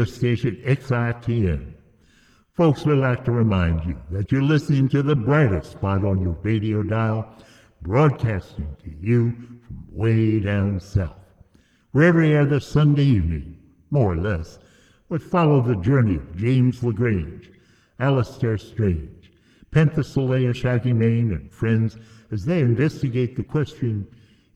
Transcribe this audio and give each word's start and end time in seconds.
radio 0.00 0.12
station 0.12 0.56
XITN. 0.64 1.74
Folks, 2.54 2.86
we'd 2.86 2.94
like 2.94 3.22
to 3.22 3.32
remind 3.32 3.84
you 3.84 3.98
that 4.10 4.32
you're 4.32 4.40
listening 4.40 4.88
to 4.88 5.02
the 5.02 5.14
brightest 5.14 5.72
spot 5.72 6.06
on 6.06 6.22
your 6.22 6.38
radio 6.42 6.82
dial, 6.82 7.28
broadcasting 7.82 8.74
to 8.82 8.90
you 8.98 9.30
from 9.66 9.84
way 9.90 10.40
down 10.40 10.80
south. 10.80 11.18
Where 11.92 12.06
every 12.06 12.34
other 12.34 12.60
Sunday 12.60 13.04
evening, 13.04 13.58
more 13.90 14.14
or 14.14 14.16
less, 14.16 14.58
we 15.10 15.18
follow 15.18 15.60
the 15.60 15.76
journey 15.76 16.16
of 16.16 16.34
James 16.34 16.82
LaGrange, 16.82 17.50
Alastair 17.98 18.56
Strange, 18.56 19.30
Penthesilea 19.70 20.54
Shaggy 20.54 20.94
Mane, 20.94 21.32
and 21.32 21.52
friends 21.52 21.98
as 22.30 22.46
they 22.46 22.60
investigate 22.60 23.36
the 23.36 23.44
question 23.44 24.06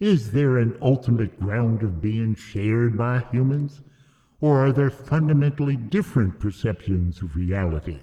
is 0.01 0.33
there 0.33 0.56
an 0.56 0.79
ultimate 0.81 1.39
ground 1.39 1.83
of 1.83 2.01
being 2.01 2.34
shared 2.34 2.97
by 2.97 3.23
humans? 3.31 3.83
Or 4.45 4.67
are 4.67 4.73
there 4.73 4.91
fundamentally 4.91 5.75
different 5.75 6.39
perceptions 6.39 7.23
of 7.23 7.34
reality, 7.34 8.00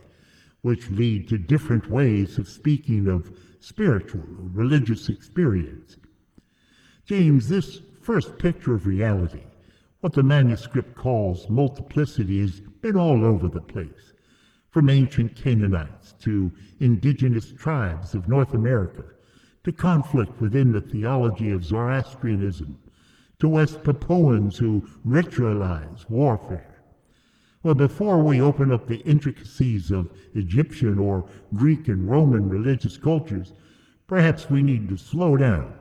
which 0.64 0.90
lead 0.90 1.30
to 1.30 1.38
different 1.38 1.88
ways 1.88 2.40
of 2.40 2.50
speaking 2.50 3.08
of 3.08 3.38
spiritual 3.60 4.24
or 4.24 4.50
religious 4.52 5.08
experience? 5.08 5.98
James, 7.06 7.48
this 7.48 7.82
first 8.02 8.40
picture 8.40 8.74
of 8.74 8.88
reality, 8.88 9.44
what 10.00 10.14
the 10.14 10.24
manuscript 10.24 10.96
calls 10.96 11.48
multiplicity, 11.48 12.42
has 12.42 12.60
been 12.60 12.98
all 12.98 13.24
over 13.24 13.48
the 13.48 13.62
place, 13.62 14.14
from 14.72 14.90
ancient 14.90 15.36
Canaanites 15.36 16.16
to 16.22 16.52
indigenous 16.80 17.52
tribes 17.52 18.16
of 18.16 18.28
North 18.28 18.56
America 18.56 19.04
to 19.64 19.72
conflict 19.72 20.42
within 20.42 20.72
the 20.72 20.82
theology 20.82 21.52
of 21.52 21.64
Zoroastrianism, 21.64 22.80
to 23.42 23.50
West 23.50 23.84
Papuans 23.84 24.60
who 24.60 24.88
ritualize 25.04 26.08
warfare. 26.12 26.84
Well, 27.64 27.74
before 27.74 28.24
we 28.24 28.40
open 28.40 28.72
up 28.72 28.86
the 28.86 29.00
intricacies 29.00 29.90
of 29.90 30.12
Egyptian 30.36 31.00
or 31.00 31.28
Greek 31.56 31.88
and 31.88 32.08
Roman 32.08 32.48
religious 32.48 32.98
cultures, 32.98 33.54
perhaps 34.06 34.52
we 34.52 34.62
need 34.62 34.88
to 34.90 34.98
slow 34.98 35.38
down. 35.38 35.74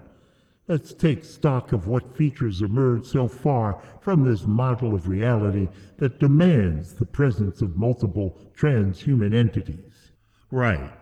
Let's 0.69 0.95
take 0.95 1.23
stock 1.23 1.73
of 1.73 1.87
what 1.87 2.17
features 2.17 2.63
emerge 2.63 3.05
so 3.05 3.29
far 3.29 3.83
from 4.01 4.25
this 4.25 4.47
model 4.47 4.95
of 4.95 5.07
reality 5.07 5.69
that 5.99 6.19
demands 6.19 6.95
the 6.95 7.05
presence 7.05 7.61
of 7.61 7.77
multiple 7.77 8.39
transhuman 8.57 9.35
entities. 9.35 10.13
Right. 10.51 10.93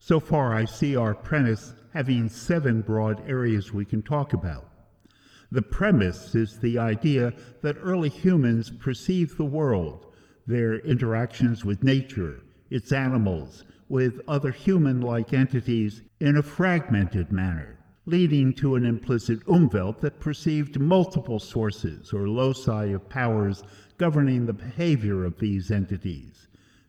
So 0.00 0.18
far, 0.18 0.54
I 0.54 0.64
see 0.64 0.96
our 0.96 1.14
premise 1.14 1.72
having 1.94 2.28
seven 2.28 2.80
broad 2.80 3.22
areas 3.28 3.72
we 3.72 3.84
can 3.84 4.02
talk 4.02 4.32
about. 4.32 4.67
The 5.50 5.62
premise 5.62 6.34
is 6.34 6.58
the 6.58 6.78
idea 6.78 7.32
that 7.62 7.78
early 7.80 8.10
humans 8.10 8.68
perceived 8.68 9.38
the 9.38 9.46
world, 9.46 10.06
their 10.46 10.74
interactions 10.80 11.64
with 11.64 11.82
nature, 11.82 12.42
its 12.68 12.92
animals, 12.92 13.64
with 13.88 14.20
other 14.28 14.50
human 14.50 15.00
like 15.00 15.32
entities 15.32 16.02
in 16.20 16.36
a 16.36 16.42
fragmented 16.42 17.32
manner, 17.32 17.78
leading 18.04 18.52
to 18.52 18.74
an 18.74 18.84
implicit 18.84 19.40
umwelt 19.46 20.00
that 20.00 20.20
perceived 20.20 20.78
multiple 20.78 21.38
sources 21.38 22.12
or 22.12 22.28
loci 22.28 22.86
of 22.86 23.08
powers 23.08 23.62
governing 23.96 24.44
the 24.44 24.52
behavior 24.52 25.24
of 25.24 25.38
these 25.38 25.70
entities. 25.70 26.48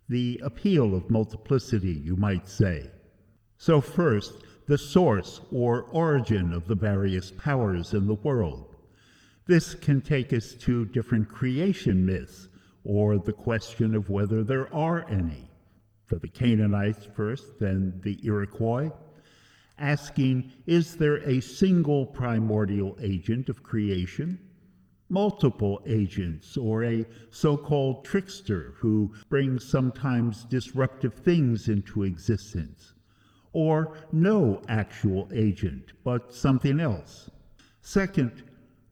The 0.10 0.42
appeal 0.44 0.96
of 0.96 1.10
multiplicity, 1.10 1.94
you 1.94 2.18
might 2.18 2.50
say. 2.50 2.92
So, 3.58 3.80
first, 3.80 4.34
the 4.70 4.78
source 4.78 5.42
or 5.52 5.82
origin 5.86 6.54
of 6.54 6.68
the 6.68 6.76
various 6.76 7.32
powers 7.32 7.96
in 7.96 8.06
the 8.06 8.14
world. 8.14 8.76
This 9.48 9.74
can 9.74 10.00
take 10.00 10.32
us 10.32 10.54
to 10.60 10.86
different 10.86 11.28
creation 11.28 12.06
myths, 12.06 12.50
or 12.84 13.18
the 13.18 13.34
question 13.34 13.96
of 13.96 14.12
whether 14.12 14.44
there 14.44 14.72
are 14.72 15.10
any. 15.10 15.50
For 16.06 16.20
the 16.20 16.28
Canaanites 16.28 17.08
first, 17.16 17.58
then 17.60 18.00
the 18.04 18.20
Iroquois, 18.24 18.92
asking, 19.80 20.52
is 20.68 20.96
there 20.98 21.18
a 21.28 21.40
single 21.40 22.06
primordial 22.06 22.96
agent 23.02 23.50
of 23.50 23.64
creation? 23.64 24.38
Multiple 25.10 25.82
agents, 25.88 26.58
or 26.58 26.84
a 26.84 27.08
so 27.32 27.58
called 27.58 28.06
trickster 28.06 28.76
who 28.78 29.16
brings 29.30 29.68
sometimes 29.68 30.44
disruptive 30.44 31.16
things 31.16 31.70
into 31.70 32.04
existence? 32.04 32.94
Or 33.54 33.98
no 34.12 34.62
actual 34.68 35.30
agent, 35.34 35.94
but 36.04 36.34
something 36.34 36.80
else. 36.80 37.30
Second, 37.82 38.44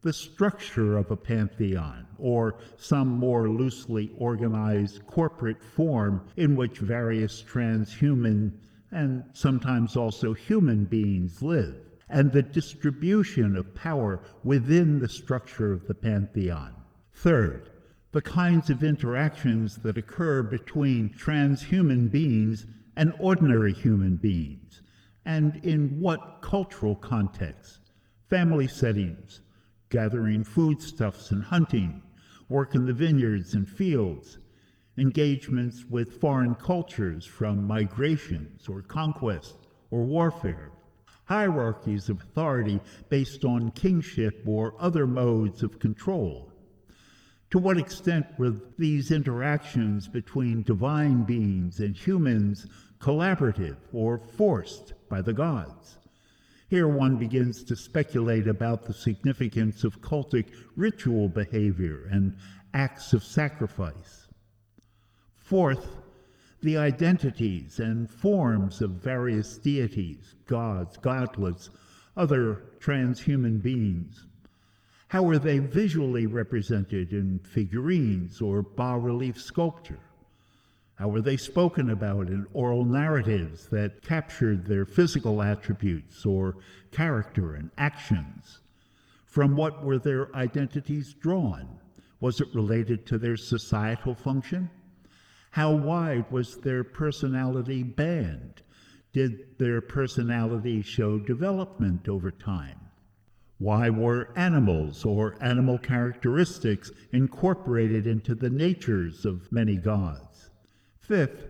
the 0.02 0.14
structure 0.14 0.98
of 0.98 1.12
a 1.12 1.18
pantheon, 1.18 2.08
or 2.18 2.60
some 2.78 3.08
more 3.08 3.50
loosely 3.50 4.12
organized 4.18 5.06
corporate 5.06 5.62
form 5.62 6.26
in 6.38 6.56
which 6.56 6.80
various 6.80 7.44
transhuman 7.44 8.52
and 8.92 9.24
sometimes 9.34 9.98
also 9.98 10.34
human 10.34 10.86
beings 10.86 11.42
live, 11.42 11.76
and 12.10 12.32
the 12.32 12.42
distribution 12.42 13.58
of 13.58 13.76
power 13.76 14.22
within 14.44 15.00
the 15.00 15.10
structure 15.10 15.74
of 15.74 15.86
the 15.88 15.94
pantheon. 15.94 16.74
Third, 17.14 17.70
the 18.14 18.22
kinds 18.22 18.70
of 18.70 18.84
interactions 18.84 19.76
that 19.78 19.98
occur 19.98 20.42
between 20.42 21.10
transhuman 21.10 22.10
beings 22.10 22.66
and 22.98 23.14
ordinary 23.20 23.72
human 23.72 24.16
beings, 24.16 24.82
and 25.24 25.56
in 25.64 26.00
what 26.00 26.40
cultural 26.42 26.96
contexts, 26.96 27.92
family 28.28 28.68
settings, 28.68 29.42
gathering 29.90 30.44
foodstuffs 30.44 31.32
and 31.32 31.44
hunting, 31.44 32.02
work 32.50 32.74
in 32.74 32.86
the 32.86 32.94
vineyards 32.94 33.54
and 33.54 33.70
fields, 33.70 34.40
engagements 34.98 35.86
with 35.90 36.20
foreign 36.20 36.56
cultures 36.56 37.24
from 37.24 37.68
migrations 37.68 38.68
or 38.68 38.82
conquest 38.82 39.56
or 39.92 40.04
warfare, 40.04 40.72
hierarchies 41.26 42.10
of 42.10 42.20
authority 42.22 42.80
based 43.10 43.46
on 43.46 43.70
kingship 43.72 44.42
or 44.48 44.74
other 44.80 45.06
modes 45.06 45.62
of 45.62 45.78
control. 45.78 46.52
To 47.52 47.60
what 47.60 47.78
extent 47.78 48.26
were 48.38 48.56
these 48.78 49.12
interactions 49.12 50.08
between 50.08 50.64
divine 50.64 51.24
beings 51.24 51.80
and 51.80 51.96
humans 51.96 52.68
collaborative, 53.00 53.78
or 53.94 54.18
forced 54.18 54.94
by 55.10 55.22
the 55.22 55.34
gods. 55.34 55.98
Here 56.70 56.88
one 56.88 57.18
begins 57.18 57.64
to 57.64 57.76
speculate 57.76 58.48
about 58.48 58.86
the 58.86 58.94
significance 58.94 59.84
of 59.84 60.02
cultic 60.02 60.48
ritual 60.76 61.30
behavior 61.30 62.08
and 62.12 62.36
acts 62.74 63.14
of 63.14 63.24
sacrifice. 63.24 64.28
Fourth, 65.38 65.98
the 66.62 66.76
identities 66.78 67.80
and 67.80 68.10
forms 68.10 68.82
of 68.82 68.92
various 68.92 69.58
deities, 69.58 70.36
gods, 70.46 70.98
godlets, 70.98 71.70
other 72.18 72.64
transhuman 72.80 73.62
beings. 73.62 74.26
How 75.08 75.26
are 75.30 75.40
they 75.40 75.60
visually 75.60 76.26
represented 76.26 77.14
in 77.14 77.40
figurines 77.40 78.42
or 78.42 78.62
bas 78.62 79.02
relief 79.02 79.40
sculpture? 79.40 80.00
How 80.98 81.10
were 81.10 81.22
they 81.22 81.38
spoken 81.38 81.92
about 81.92 82.28
in 82.28 82.48
oral 82.54 82.84
narratives 82.84 83.68
that 83.68 84.02
captured 84.02 84.66
their 84.66 84.84
physical 84.84 85.44
attributes 85.44 86.26
or 86.26 86.58
character 86.92 87.54
and 87.54 87.70
actions? 87.78 88.62
From 89.24 89.56
what 89.56 89.86
were 89.86 90.00
their 90.00 90.36
identities 90.36 91.14
drawn? 91.14 91.80
Was 92.20 92.42
it 92.42 92.48
related 92.56 93.06
to 93.06 93.20
their 93.20 93.38
societal 93.38 94.16
function? 94.16 94.72
How 95.52 95.76
wide 95.76 96.32
was 96.32 96.58
their 96.58 96.84
personality 96.84 97.84
band? 97.84 98.64
Did 99.14 99.60
their 99.60 99.82
personality 99.82 100.82
show 100.82 101.20
development 101.20 102.10
over 102.10 102.32
time? 102.32 102.80
Why 103.60 103.92
were 103.92 104.30
animals 104.36 105.06
or 105.06 105.36
animal 105.42 105.78
characteristics 105.78 106.92
incorporated 107.12 108.08
into 108.08 108.34
the 108.34 108.50
natures 108.50 109.26
of 109.26 109.52
many 109.52 109.76
gods? 109.76 110.27
Fifth, 111.08 111.46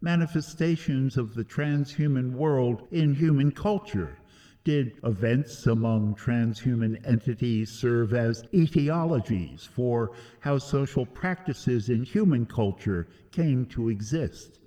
manifestations 0.00 1.16
of 1.16 1.34
the 1.34 1.42
transhuman 1.42 2.34
world 2.34 2.86
in 2.92 3.16
human 3.16 3.50
culture. 3.50 4.16
Did 4.62 4.92
events 5.02 5.66
among 5.66 6.14
transhuman 6.14 7.04
entities 7.04 7.68
serve 7.68 8.14
as 8.14 8.44
etiologies 8.54 9.66
for 9.66 10.12
how 10.38 10.58
social 10.58 11.04
practices 11.04 11.88
in 11.88 12.04
human 12.04 12.46
culture 12.46 13.08
came 13.32 13.66
to 13.70 13.88
exist? 13.88 14.60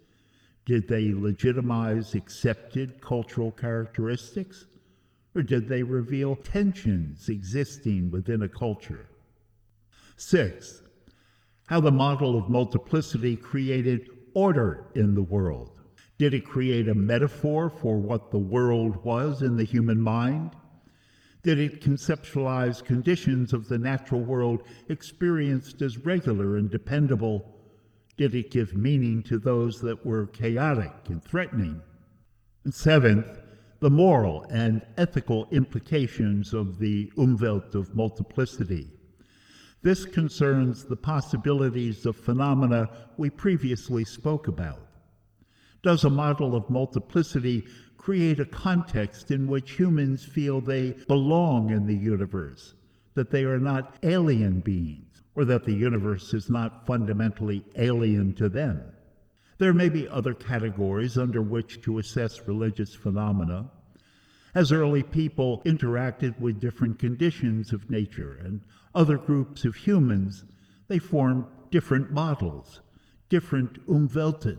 Did 0.65 0.89
they 0.89 1.13
legitimize 1.13 2.13
accepted 2.13 2.99
cultural 2.99 3.53
characteristics? 3.53 4.65
Or 5.33 5.43
did 5.43 5.69
they 5.69 5.81
reveal 5.81 6.35
tensions 6.35 7.29
existing 7.29 8.11
within 8.11 8.41
a 8.41 8.49
culture? 8.49 9.07
Sixth, 10.17 10.81
how 11.67 11.79
the 11.79 11.91
model 11.91 12.37
of 12.37 12.49
multiplicity 12.49 13.37
created 13.37 14.09
order 14.35 14.85
in 14.93 15.15
the 15.15 15.23
world? 15.23 15.71
Did 16.19 16.35
it 16.35 16.45
create 16.45 16.87
a 16.87 16.93
metaphor 16.93 17.69
for 17.69 17.97
what 17.97 18.29
the 18.29 18.37
world 18.37 19.03
was 19.03 19.41
in 19.41 19.57
the 19.57 19.63
human 19.63 19.99
mind? 19.99 20.51
Did 21.43 21.59
it 21.59 21.81
conceptualize 21.81 22.83
conditions 22.83 23.53
of 23.53 23.67
the 23.67 23.77
natural 23.77 24.21
world 24.21 24.63
experienced 24.89 25.81
as 25.81 25.97
regular 25.97 26.57
and 26.57 26.69
dependable? 26.69 27.55
Did 28.17 28.33
it 28.33 28.49
give 28.49 28.75
meaning 28.75 29.23
to 29.23 29.37
those 29.37 29.81
that 29.81 30.05
were 30.05 30.27
chaotic 30.27 30.93
and 31.07 31.23
threatening? 31.23 31.81
And 32.63 32.73
seventh, 32.73 33.27
the 33.79 33.89
moral 33.89 34.45
and 34.49 34.81
ethical 34.97 35.47
implications 35.51 36.53
of 36.53 36.79
the 36.79 37.11
Umwelt 37.17 37.75
of 37.75 37.93
multiplicity. 37.93 38.89
This 39.85 40.03
concerns 40.03 40.83
the 40.83 40.95
possibilities 40.95 42.07
of 42.07 42.15
phenomena 42.15 42.89
we 43.17 43.29
previously 43.29 44.03
spoke 44.03 44.47
about. 44.47 44.81
Does 45.83 46.03
a 46.03 46.09
model 46.09 46.55
of 46.55 46.67
multiplicity 46.71 47.67
create 47.95 48.39
a 48.39 48.45
context 48.45 49.29
in 49.29 49.45
which 49.45 49.73
humans 49.73 50.25
feel 50.25 50.59
they 50.59 50.93
belong 51.07 51.69
in 51.69 51.85
the 51.85 51.95
universe, 51.95 52.73
that 53.13 53.29
they 53.29 53.43
are 53.43 53.59
not 53.59 53.97
alien 54.01 54.59
beings, 54.59 55.21
or 55.35 55.45
that 55.45 55.65
the 55.65 55.75
universe 55.75 56.33
is 56.33 56.49
not 56.49 56.87
fundamentally 56.87 57.63
alien 57.75 58.33
to 58.33 58.49
them. 58.49 58.81
There 59.59 59.71
may 59.71 59.89
be 59.89 60.09
other 60.09 60.33
categories 60.33 61.15
under 61.15 61.43
which 61.43 61.83
to 61.83 61.99
assess 61.99 62.47
religious 62.47 62.95
phenomena. 62.95 63.69
As 64.55 64.71
early 64.71 65.03
people 65.03 65.61
interacted 65.65 66.39
with 66.39 66.61
different 66.61 66.97
conditions 66.97 67.73
of 67.73 67.89
nature 67.89 68.39
and 68.41 68.61
other 68.95 69.17
groups 69.17 69.65
of 69.65 69.75
humans, 69.75 70.45
they 70.87 70.97
formed 70.97 71.43
different 71.71 72.11
models, 72.11 72.79
different 73.27 73.85
Umwelten. 73.85 74.57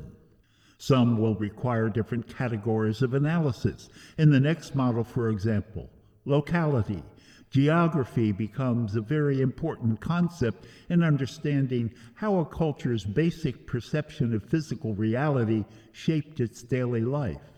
Some 0.77 1.19
will 1.19 1.35
require 1.37 1.89
different 1.89 2.29
categories 2.29 3.01
of 3.01 3.15
analysis. 3.15 3.89
In 4.19 4.31
the 4.31 4.39
next 4.39 4.75
model, 4.75 5.03
for 5.03 5.31
example, 5.31 5.89
locality, 6.27 7.03
geography 7.51 8.33
becomes 8.33 8.97
a 8.97 9.01
very 9.01 9.41
important 9.41 9.99
concept 10.03 10.67
in 10.91 11.03
understanding 11.03 11.91
how 12.17 12.39
a 12.39 12.45
culture's 12.45 13.05
basic 13.07 13.67
perception 13.67 14.35
of 14.35 14.45
physical 14.45 14.95
reality 14.95 15.65
shaped 15.93 16.39
its 16.39 16.63
daily 16.63 17.01
life. 17.01 17.56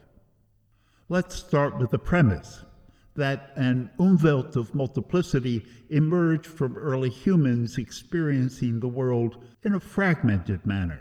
Let's 1.11 1.37
start 1.37 1.79
with 1.79 1.91
the 1.91 1.99
premise 1.99 2.67
that 3.15 3.53
an 3.57 3.89
umwelt 3.99 4.57
of 4.57 4.75
multiplicity 4.75 5.65
emerged 5.89 6.45
from 6.45 6.77
early 6.77 7.09
humans 7.09 7.79
experiencing 7.79 8.79
the 8.79 8.89
world 8.89 9.43
in 9.65 9.75
a 9.75 9.81
fragmented 9.81 10.67
manner. 10.67 11.01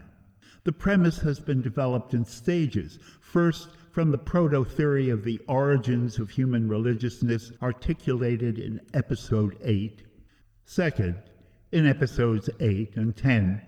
The 0.63 0.71
premise 0.71 1.18
has 1.19 1.42
been 1.42 1.62
developed 1.62 2.13
in 2.13 2.24
stages. 2.24 3.00
First, 3.19 3.68
from 3.92 4.12
the 4.12 4.18
proto 4.18 4.63
theory 4.63 5.09
of 5.09 5.25
the 5.25 5.42
origins 5.50 6.19
of 6.19 6.30
human 6.30 6.69
religiousness 6.69 7.51
articulated 7.62 8.60
in 8.60 8.80
episode 8.94 9.57
8, 9.62 10.03
second, 10.63 11.21
in 11.74 11.86
episodes 11.86 12.50
8 12.62 12.95
and 12.95 13.13
10, 13.13 13.62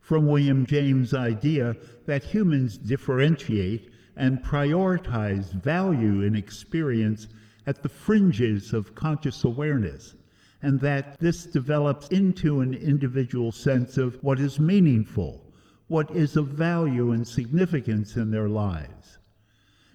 from 0.00 0.26
William 0.26 0.66
James' 0.66 1.14
idea 1.14 1.76
that 2.06 2.24
humans 2.24 2.76
differentiate 2.76 3.92
and 4.16 4.42
prioritize 4.42 5.52
value 5.52 6.22
and 6.24 6.36
experience 6.36 7.28
at 7.66 7.82
the 7.82 7.88
fringes 7.88 8.72
of 8.72 8.94
conscious 8.94 9.44
awareness, 9.44 10.14
and 10.62 10.80
that 10.80 11.18
this 11.20 11.44
develops 11.44 12.08
into 12.08 12.60
an 12.60 12.74
individual 12.74 13.52
sense 13.52 13.98
of 13.98 14.22
what 14.22 14.40
is 14.40 14.58
meaningful 14.58 15.46
what 15.88 16.10
is 16.10 16.36
of 16.36 16.48
value 16.48 17.12
and 17.12 17.26
significance 17.26 18.16
in 18.16 18.30
their 18.30 18.48
lives. 18.48 19.18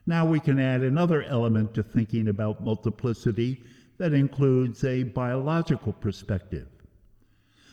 Now 0.06 0.26
we 0.26 0.40
can 0.40 0.60
add 0.60 0.82
another 0.82 1.24
element 1.24 1.74
to 1.74 1.84
thinking 1.84 2.28
about 2.28 2.64
multiplicity 2.64 3.64
that 3.98 4.14
includes 4.14 4.84
a 4.84 5.04
biological 5.04 5.94
perspective. 5.94 6.68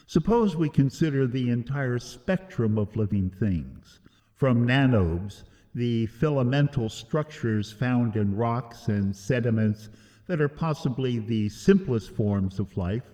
Suppose 0.07 0.57
we 0.57 0.69
consider 0.69 1.27
the 1.27 1.51
entire 1.51 1.99
spectrum 1.99 2.77
of 2.77 2.97
living 2.97 3.31
things, 3.31 4.01
from 4.35 4.67
nanobes, 4.67 5.45
the 5.79 6.09
filamental 6.09 6.91
structures 6.91 7.71
found 7.71 8.17
in 8.17 8.35
rocks 8.35 8.89
and 8.89 9.15
sediments 9.15 9.89
that 10.27 10.41
are 10.41 10.49
possibly 10.49 11.21
the 11.21 11.49
simplest 11.49 12.11
forms 12.11 12.59
of 12.59 12.77
life, 12.77 13.05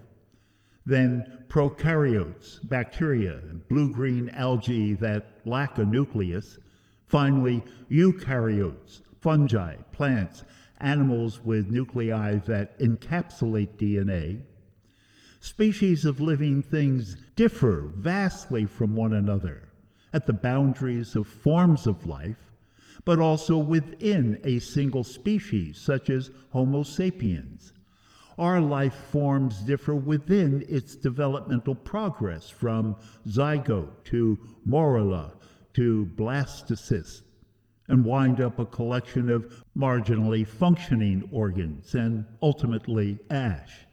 then 0.86 1.44
prokaryotes, 1.48 2.66
bacteria, 2.66 3.38
blue-green 3.68 4.30
algae 4.30 4.94
that 4.94 5.26
lack 5.44 5.76
a 5.76 5.84
nucleus, 5.84 6.58
finally 7.06 7.62
eukaryotes, 7.90 9.02
fungi, 9.20 9.76
plants, 9.92 10.44
animals 10.78 11.44
with 11.44 11.70
nuclei 11.70 12.36
that 12.46 12.78
encapsulate 12.80 13.76
DNA. 13.76 14.40
Species 15.40 16.06
of 16.06 16.18
living 16.18 16.62
things 16.62 17.18
differ 17.36 17.92
vastly 17.94 18.64
from 18.64 18.96
one 18.96 19.12
another 19.12 19.68
at 20.14 20.24
the 20.24 20.32
boundaries 20.32 21.14
of 21.14 21.26
forms 21.26 21.86
of 21.86 22.06
life, 22.06 22.43
but 23.04 23.18
also 23.18 23.56
within 23.56 24.40
a 24.44 24.58
single 24.58 25.04
species, 25.04 25.78
such 25.78 26.10
as 26.10 26.30
Homo 26.50 26.82
sapiens 26.82 27.72
our 28.38 28.60
life 28.60 28.94
forms 28.94 29.60
differ 29.60 29.94
within 29.94 30.64
its 30.68 30.96
developmental 30.96 31.74
progress 31.74 32.50
from 32.50 32.96
zygote 33.28 34.04
to 34.04 34.38
morula 34.68 35.32
to 35.72 36.08
blastocyst 36.16 37.22
and 37.88 38.04
wind 38.04 38.40
up 38.40 38.58
a 38.58 38.66
collection 38.66 39.28
of 39.28 39.64
marginally 39.76 40.46
functioning 40.46 41.28
organs 41.30 41.94
and 41.94 42.24
ultimately 42.42 43.18
ash. 43.30 43.86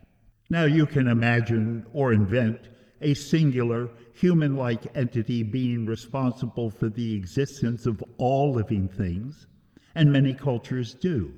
Now 0.49 0.63
you 0.63 0.85
can 0.85 1.07
imagine 1.07 1.85
or 1.93 2.13
invent 2.13 2.69
a 3.01 3.13
singular 3.13 3.89
human 4.13 4.55
like 4.55 4.95
entity 4.95 5.43
being 5.43 5.85
responsible 5.85 6.69
for 6.69 6.89
the 6.89 7.15
existence 7.15 7.85
of 7.85 8.03
all 8.17 8.53
living 8.53 8.87
things, 8.87 9.47
and 9.95 10.11
many 10.11 10.33
cultures 10.33 10.93
do. 10.93 11.33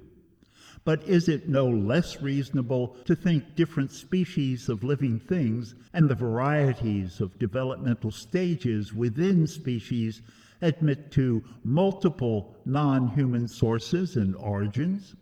But 0.85 1.07
is 1.07 1.29
it 1.29 1.47
no 1.47 1.67
less 1.69 2.21
reasonable 2.21 2.97
to 3.05 3.15
think 3.15 3.55
different 3.55 3.91
species 3.91 4.67
of 4.67 4.83
living 4.83 5.17
things 5.17 5.75
and 5.93 6.09
the 6.09 6.15
varieties 6.15 7.21
of 7.21 7.39
developmental 7.39 8.11
stages 8.11 8.93
within 8.93 9.47
species 9.47 10.21
admit 10.61 11.09
to 11.11 11.43
multiple 11.63 12.57
non 12.65 13.07
human 13.09 13.47
sources 13.47 14.17
and 14.17 14.35
origins? 14.35 15.15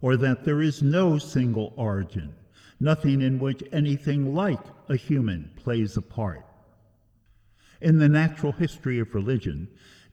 Or 0.00 0.16
that 0.16 0.44
there 0.44 0.60
is 0.60 0.82
no 0.82 1.16
single 1.16 1.72
origin, 1.76 2.34
nothing 2.80 3.20
in 3.22 3.38
which 3.38 3.62
anything 3.70 4.34
like 4.34 4.64
a 4.88 4.96
human 4.96 5.50
plays 5.54 5.96
a 5.96 6.02
part? 6.02 6.44
In 7.82 7.98
the 7.98 8.08
natural 8.08 8.52
history 8.52 9.00
of 9.00 9.12
religion, 9.12 9.66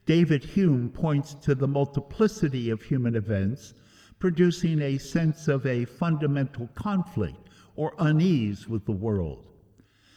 David 0.04 0.42
Hume 0.42 0.90
points 0.90 1.34
to 1.34 1.54
the 1.54 1.68
multiplicity 1.68 2.68
of 2.68 2.82
human 2.82 3.14
events 3.14 3.74
producing 4.18 4.82
a 4.82 4.98
sense 4.98 5.46
of 5.46 5.64
a 5.64 5.84
fundamental 5.84 6.68
conflict 6.74 7.48
or 7.76 7.94
unease 8.00 8.68
with 8.68 8.86
the 8.86 8.92
world, 8.92 9.46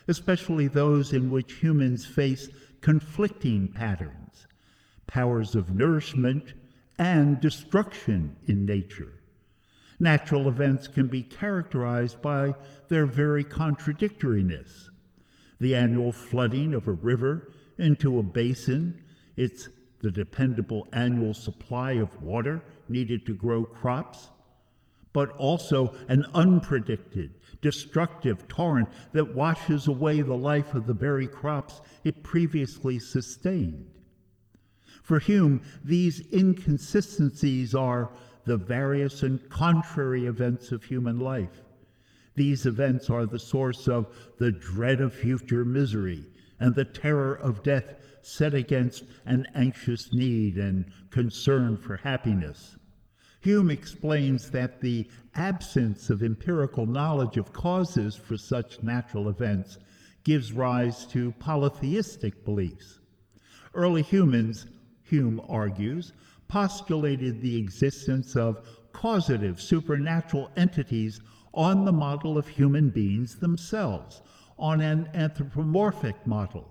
especially 0.07 0.67
those 0.67 1.13
in 1.13 1.29
which 1.29 1.53
humans 1.61 2.07
face 2.07 2.49
conflicting 2.81 3.67
patterns, 3.67 4.47
powers 5.05 5.53
of 5.53 5.75
nourishment 5.75 6.55
and 6.97 7.39
destruction 7.39 8.35
in 8.47 8.65
nature. 8.65 9.13
Natural 9.99 10.47
events 10.47 10.87
can 10.87 11.05
be 11.05 11.21
characterized 11.21 12.19
by 12.19 12.55
their 12.87 13.05
very 13.05 13.43
contradictoriness. 13.43 14.89
The 15.63 15.75
annual 15.75 16.11
flooding 16.11 16.73
of 16.73 16.89
a 16.89 16.91
river 16.91 17.53
into 17.77 18.19
a 18.19 18.21
basin, 18.21 19.01
its 19.37 19.69
the 20.01 20.11
dependable 20.11 20.89
annual 20.91 21.33
supply 21.33 21.93
of 21.93 22.21
water 22.21 22.61
needed 22.89 23.25
to 23.27 23.33
grow 23.33 23.63
crops, 23.63 24.29
but 25.13 25.29
also 25.37 25.95
an 26.09 26.25
unpredicted, 26.35 27.29
destructive 27.61 28.45
torrent 28.49 28.89
that 29.13 29.33
washes 29.33 29.87
away 29.87 30.19
the 30.19 30.35
life 30.35 30.73
of 30.73 30.85
the 30.85 30.93
very 30.93 31.27
crops 31.27 31.79
it 32.03 32.23
previously 32.23 32.99
sustained. 32.99 33.89
For 35.01 35.17
Hume, 35.17 35.61
these 35.81 36.27
inconsistencies 36.33 37.73
are 37.73 38.11
the 38.43 38.57
various 38.57 39.23
and 39.23 39.49
contrary 39.49 40.25
events 40.25 40.73
of 40.73 40.83
human 40.83 41.21
life. 41.21 41.63
These 42.35 42.65
events 42.65 43.09
are 43.09 43.25
the 43.25 43.39
source 43.39 43.87
of 43.87 44.07
the 44.39 44.51
dread 44.51 45.01
of 45.01 45.13
future 45.13 45.63
misery 45.63 46.25
and 46.59 46.73
the 46.73 46.85
terror 46.85 47.35
of 47.35 47.63
death 47.63 47.95
set 48.21 48.53
against 48.53 49.03
an 49.25 49.45
anxious 49.53 50.13
need 50.13 50.57
and 50.57 50.85
concern 51.09 51.77
for 51.77 51.97
happiness. 51.97 52.77
Hume 53.41 53.69
explains 53.69 54.49
that 54.51 54.79
the 54.79 55.07
absence 55.35 56.09
of 56.09 56.23
empirical 56.23 56.85
knowledge 56.85 57.35
of 57.35 57.51
causes 57.51 58.15
for 58.15 58.37
such 58.37 58.81
natural 58.81 59.27
events 59.27 59.77
gives 60.23 60.53
rise 60.53 61.05
to 61.07 61.33
polytheistic 61.33 62.45
beliefs. 62.45 62.99
Early 63.73 64.01
humans, 64.01 64.65
Hume 65.03 65.41
argues, 65.49 66.13
postulated 66.47 67.41
the 67.41 67.57
existence 67.57 68.37
of 68.37 68.65
causative 68.93 69.59
supernatural 69.59 70.49
entities 70.55 71.19
on 71.53 71.85
the 71.85 71.91
model 71.91 72.37
of 72.37 72.47
human 72.47 72.89
beings 72.89 73.35
themselves, 73.35 74.21
on 74.57 74.81
an 74.81 75.09
anthropomorphic 75.13 76.25
model. 76.25 76.67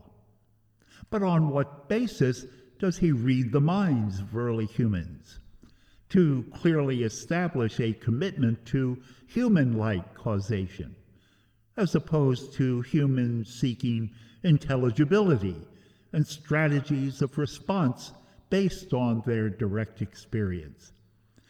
But 1.11 1.23
on 1.23 1.51
what 1.51 1.89
basis 1.89 2.47
does 2.79 2.99
he 2.99 3.13
read 3.13 3.53
the 3.53 3.61
minds 3.61 4.21
of 4.21 4.37
early 4.37 4.67
humans? 4.67 5.39
To 6.11 6.45
clearly 6.55 7.05
establish 7.05 7.81
a 7.81 7.93
commitment 7.93 8.67
to 8.67 8.99
human 9.27 9.79
like 9.79 10.15
causation, 10.15 10.95
as 11.77 11.95
opposed 11.95 12.53
to 12.55 12.83
humans 12.83 13.55
seeking 13.55 14.11
intelligibility 14.43 15.57
and 16.13 16.27
strategies 16.27 17.23
of 17.23 17.39
response 17.39 18.13
based 18.51 18.93
on 18.93 19.23
their 19.25 19.49
direct 19.49 20.03
experience, 20.03 20.93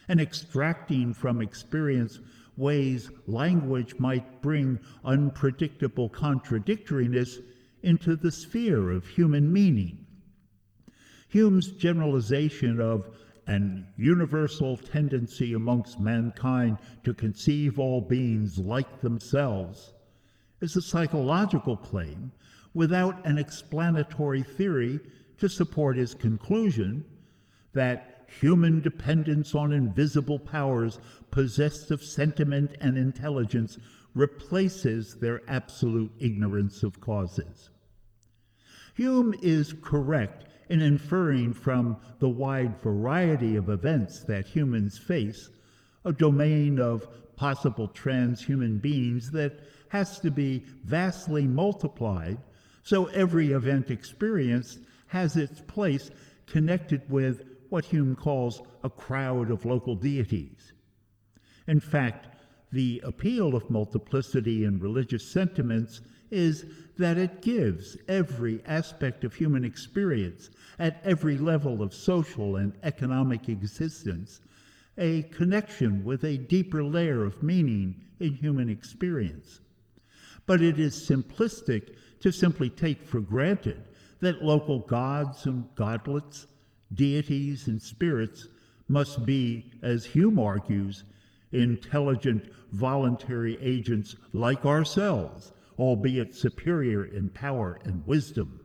and 0.09 0.21
extracting 0.21 1.13
from 1.15 1.41
experience 1.41 2.21
ways 2.57 3.11
language 3.27 3.95
might 3.99 4.43
bring 4.43 4.79
unpredictable 5.05 6.09
contradictoriness 6.09 7.39
into 7.83 8.17
the 8.17 8.31
sphere 8.31 8.91
of 8.91 9.07
human 9.07 9.53
meaning. 9.53 10.07
Hume's 11.29 11.73
generalization 11.73 12.81
of 12.81 13.09
an 13.47 13.87
universal 13.97 14.77
tendency 14.77 15.55
amongst 15.55 15.99
mankind 15.99 16.79
to 17.05 17.13
conceive 17.15 17.79
all 17.79 18.01
beings 18.01 18.59
like 18.59 19.01
themselves 19.01 19.95
is 20.61 20.77
a 20.77 20.83
psychological 20.83 21.77
claim 21.77 22.31
without 22.75 23.27
an 23.27 23.37
explanatory 23.39 24.43
theory 24.43 25.01
to 25.39 25.49
support 25.49 25.97
his 25.97 26.15
conclusion 26.15 27.05
that 27.73 28.12
human 28.41 28.81
dependence 28.81 29.55
on 29.55 29.73
invisible 29.73 30.39
powers 30.39 30.99
possessed 31.31 31.91
of 31.91 32.03
sentiment 32.03 32.73
and 32.81 32.97
intelligence 32.97 33.79
replaces 34.15 35.15
their 35.17 35.41
absolute 35.49 36.13
ignorance 36.19 36.83
of 36.83 37.01
causes. 37.01 37.71
Hume 38.95 39.35
is 39.43 39.75
correct 39.83 40.45
in 40.69 40.83
inferring 40.83 41.53
from 41.53 41.97
the 42.19 42.29
wide 42.29 42.81
variety 42.83 43.57
of 43.57 43.69
events 43.69 44.21
that 44.25 44.47
humans 44.47 44.99
face 44.99 45.51
a 46.05 46.13
domain 46.13 46.79
of 46.79 47.09
possible 47.37 47.89
transhuman 47.89 48.81
beings 48.81 49.31
that 49.31 49.61
has 49.89 50.19
to 50.21 50.31
be 50.31 50.65
vastly 50.85 51.47
multiplied 51.47 52.39
so 52.83 53.07
every 53.07 53.53
event 53.53 53.91
experienced 53.91 54.79
has 55.07 55.37
its 55.37 55.61
place 55.61 56.11
connected 56.47 57.03
with 57.09 57.52
what 57.73 57.87
Hume 57.87 58.15
calls 58.15 58.61
a 58.85 58.91
crowd 58.91 59.51
of 59.51 59.65
local 59.65 59.95
deities. 59.95 60.75
In 61.67 61.81
fact, 61.81 62.29
the 62.71 63.01
appeal 63.03 63.55
of 63.55 63.71
multiplicity 63.71 64.65
in 64.65 64.79
religious 64.79 65.27
sentiments 65.27 66.03
is 66.31 66.67
that 66.99 67.17
it 67.17 67.41
gives 67.41 67.97
every 68.09 68.63
aspect 68.67 69.25
of 69.25 69.35
human 69.35 69.65
experience 69.65 70.51
at 70.79 71.01
every 71.03 71.39
level 71.39 71.81
of 71.81 71.95
social 71.95 72.57
and 72.57 72.75
economic 72.83 73.49
existence 73.49 74.43
a 74.99 75.23
connection 75.23 76.05
with 76.05 76.25
a 76.25 76.37
deeper 76.37 76.85
layer 76.85 77.25
of 77.25 77.43
meaning 77.43 77.95
in 78.21 78.35
human 78.35 78.69
experience. 78.69 79.61
But 80.45 80.61
it 80.61 80.79
is 80.79 80.95
simplistic 80.95 81.95
to 82.21 82.33
simply 82.33 82.69
take 82.69 83.03
for 83.03 83.21
granted 83.21 83.83
that 84.21 84.45
local 84.45 84.81
gods 84.81 85.47
and 85.47 85.75
godlets, 85.75 86.47
deities 86.95 87.69
and 87.69 87.81
spirits 87.81 88.49
must 88.89 89.25
be, 89.25 89.73
as 89.83 90.05
Hume 90.05 90.39
argues, 90.39 91.05
intelligent, 91.53 92.51
voluntary 92.73 93.59
agents 93.61 94.17
like 94.33 94.65
ourselves, 94.65 95.53
albeit 95.79 96.35
superior 96.35 97.05
in 97.05 97.29
power 97.31 97.79
and 97.85 98.07
wisdom. 98.07 98.61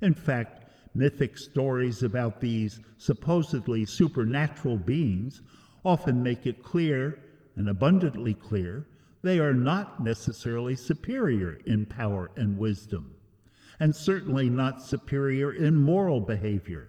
In 0.00 0.14
fact, 0.14 0.64
mythic 0.94 1.36
stories 1.36 2.02
about 2.02 2.40
these 2.40 2.80
supposedly 2.96 3.84
supernatural 3.84 4.76
beings 4.76 5.42
often 5.84 6.22
make 6.22 6.46
it 6.46 6.62
clear, 6.62 7.18
and 7.56 7.68
abundantly 7.68 8.34
clear, 8.34 8.86
they 9.22 9.38
are 9.38 9.54
not 9.54 10.02
necessarily 10.02 10.76
superior 10.76 11.58
in 11.66 11.86
power 11.86 12.30
and 12.36 12.56
wisdom, 12.56 13.14
and 13.80 13.94
certainly 13.94 14.48
not 14.48 14.82
superior 14.82 15.52
in 15.52 15.74
moral 15.74 16.20
behavior, 16.20 16.88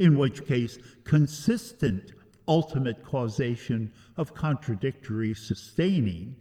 in 0.00 0.16
which 0.18 0.46
case 0.46 0.78
consistent 1.04 2.12
ultimate 2.48 3.04
causation 3.04 3.92
of 4.16 4.34
contradictory 4.34 5.34
sustaining, 5.34 6.34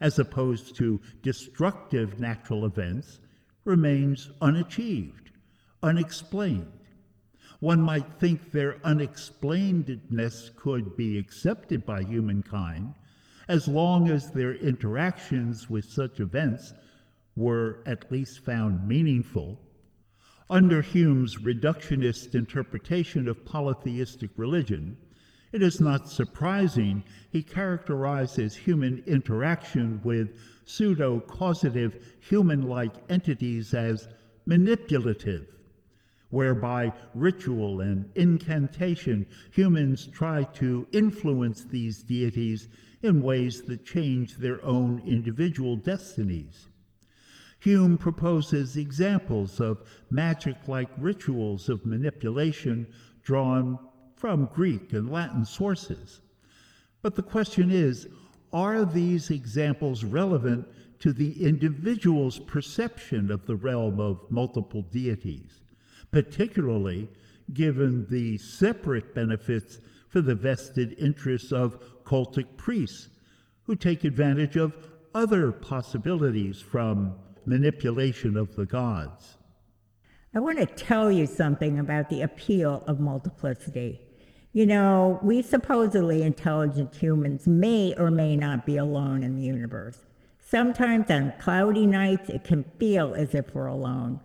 as 0.00 0.18
opposed 0.18 0.74
to 0.74 1.00
destructive 1.22 2.18
natural 2.18 2.64
events, 2.64 3.20
remains 3.64 4.30
unachieved, 4.40 5.30
unexplained. 5.82 6.72
One 7.60 7.80
might 7.80 8.18
think 8.18 8.50
their 8.50 8.78
unexplainedness 8.84 10.56
could 10.56 10.96
be 10.96 11.18
accepted 11.18 11.86
by 11.86 12.02
humankind 12.02 12.94
as 13.46 13.68
long 13.68 14.08
as 14.08 14.30
their 14.30 14.54
interactions 14.54 15.68
with 15.68 15.84
such 15.84 16.18
events 16.18 16.72
were 17.36 17.82
at 17.86 18.10
least 18.10 18.44
found 18.44 18.88
meaningful. 18.88 19.60
Under 20.52 20.82
Hume's 20.82 21.36
reductionist 21.36 22.34
interpretation 22.34 23.26
of 23.26 23.42
polytheistic 23.42 24.28
religion, 24.36 24.98
it 25.50 25.62
is 25.62 25.80
not 25.80 26.10
surprising 26.10 27.04
he 27.30 27.42
characterizes 27.42 28.54
human 28.54 29.02
interaction 29.06 30.02
with 30.04 30.38
pseudo 30.66 31.20
causative 31.20 32.04
human 32.20 32.68
like 32.68 32.92
entities 33.08 33.72
as 33.72 34.10
manipulative, 34.44 35.46
whereby 36.28 36.92
ritual 37.14 37.80
and 37.80 38.10
incantation 38.14 39.24
humans 39.52 40.06
try 40.06 40.44
to 40.52 40.86
influence 40.92 41.64
these 41.64 42.02
deities 42.02 42.68
in 43.00 43.22
ways 43.22 43.62
that 43.62 43.86
change 43.86 44.36
their 44.36 44.62
own 44.62 45.00
individual 45.06 45.76
destinies. 45.76 46.68
Hume 47.62 47.96
proposes 47.96 48.76
examples 48.76 49.60
of 49.60 49.88
magic 50.10 50.56
like 50.66 50.88
rituals 50.98 51.68
of 51.68 51.86
manipulation 51.86 52.88
drawn 53.22 53.78
from 54.16 54.50
Greek 54.52 54.92
and 54.92 55.08
Latin 55.08 55.44
sources. 55.44 56.22
But 57.02 57.14
the 57.14 57.22
question 57.22 57.70
is 57.70 58.08
are 58.52 58.84
these 58.84 59.30
examples 59.30 60.02
relevant 60.02 60.66
to 60.98 61.12
the 61.12 61.44
individual's 61.44 62.40
perception 62.40 63.30
of 63.30 63.46
the 63.46 63.54
realm 63.54 64.00
of 64.00 64.28
multiple 64.28 64.82
deities, 64.82 65.60
particularly 66.10 67.08
given 67.54 68.06
the 68.10 68.38
separate 68.38 69.14
benefits 69.14 69.78
for 70.08 70.20
the 70.20 70.34
vested 70.34 70.96
interests 70.98 71.52
of 71.52 71.78
cultic 72.02 72.56
priests 72.56 73.08
who 73.62 73.76
take 73.76 74.02
advantage 74.02 74.56
of 74.56 74.74
other 75.14 75.52
possibilities 75.52 76.60
from 76.60 77.14
manipulation 77.46 78.36
of 78.36 78.54
the 78.56 78.66
gods. 78.66 79.36
I 80.34 80.40
want 80.40 80.58
to 80.58 80.66
tell 80.66 81.12
you 81.12 81.26
something 81.26 81.78
about 81.78 82.08
the 82.08 82.22
appeal 82.22 82.84
of 82.86 83.00
multiplicity. 83.00 84.00
You 84.52 84.66
know, 84.66 85.18
we 85.22 85.42
supposedly 85.42 86.22
intelligent 86.22 86.94
humans 86.94 87.46
may 87.46 87.94
or 87.96 88.10
may 88.10 88.36
not 88.36 88.66
be 88.66 88.76
alone 88.76 89.22
in 89.22 89.36
the 89.36 89.42
universe. 89.42 89.98
Sometimes 90.40 91.10
on 91.10 91.32
cloudy 91.40 91.86
nights, 91.86 92.28
it 92.28 92.44
can 92.44 92.64
feel 92.78 93.14
as 93.14 93.34
if 93.34 93.54
we're 93.54 93.66
alone. 93.66 94.20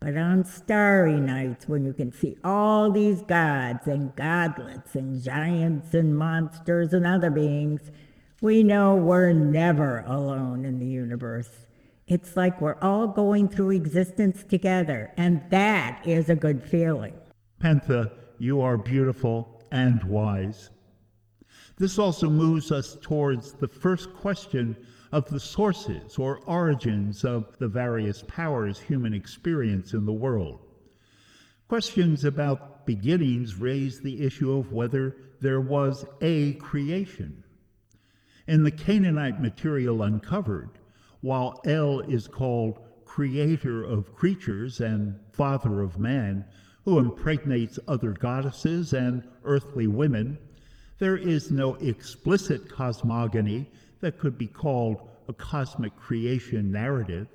But 0.00 0.16
on 0.16 0.44
starry 0.44 1.20
nights, 1.20 1.68
when 1.68 1.84
you 1.84 1.92
can 1.92 2.10
see 2.10 2.36
all 2.42 2.90
these 2.90 3.22
gods 3.22 3.86
and 3.86 4.14
godlets 4.16 4.96
and 4.96 5.22
giants 5.22 5.94
and 5.94 6.18
monsters 6.18 6.92
and 6.92 7.06
other 7.06 7.30
beings, 7.30 7.92
we 8.40 8.64
know 8.64 8.96
we're 8.96 9.32
never 9.32 10.00
alone 10.00 10.64
in 10.64 10.80
the 10.80 10.86
universe. 10.86 11.66
It's 12.12 12.36
like 12.36 12.60
we're 12.60 12.78
all 12.82 13.08
going 13.08 13.48
through 13.48 13.70
existence 13.70 14.44
together, 14.44 15.10
and 15.16 15.40
that 15.48 16.02
is 16.06 16.28
a 16.28 16.36
good 16.36 16.62
feeling. 16.62 17.14
Pentha, 17.58 18.12
you 18.38 18.60
are 18.60 18.76
beautiful 18.76 19.62
and 19.70 20.04
wise. 20.04 20.68
This 21.78 21.98
also 21.98 22.28
moves 22.28 22.70
us 22.70 22.98
towards 23.00 23.54
the 23.54 23.66
first 23.66 24.12
question 24.12 24.76
of 25.10 25.24
the 25.30 25.40
sources 25.40 26.18
or 26.18 26.40
origins 26.40 27.24
of 27.24 27.56
the 27.58 27.68
various 27.68 28.22
powers 28.28 28.78
human 28.78 29.14
experience 29.14 29.94
in 29.94 30.04
the 30.04 30.12
world. 30.12 30.60
Questions 31.66 32.26
about 32.26 32.84
beginnings 32.84 33.56
raise 33.56 34.02
the 34.02 34.22
issue 34.22 34.52
of 34.52 34.70
whether 34.70 35.16
there 35.40 35.62
was 35.62 36.04
a 36.20 36.52
creation. 36.56 37.42
In 38.46 38.64
the 38.64 38.70
Canaanite 38.70 39.40
material 39.40 40.02
uncovered, 40.02 40.78
while 41.22 41.60
El 41.64 42.00
is 42.00 42.28
called 42.28 42.80
creator 43.04 43.84
of 43.84 44.14
creatures 44.14 44.80
and 44.80 45.18
father 45.32 45.80
of 45.80 45.98
man, 45.98 46.44
who 46.84 46.98
impregnates 46.98 47.78
other 47.86 48.10
goddesses 48.12 48.92
and 48.92 49.22
earthly 49.44 49.86
women, 49.86 50.36
there 50.98 51.16
is 51.16 51.50
no 51.50 51.74
explicit 51.76 52.68
cosmogony 52.68 53.70
that 54.00 54.18
could 54.18 54.36
be 54.36 54.48
called 54.48 55.08
a 55.28 55.32
cosmic 55.32 55.94
creation 55.96 56.72
narrative. 56.72 57.28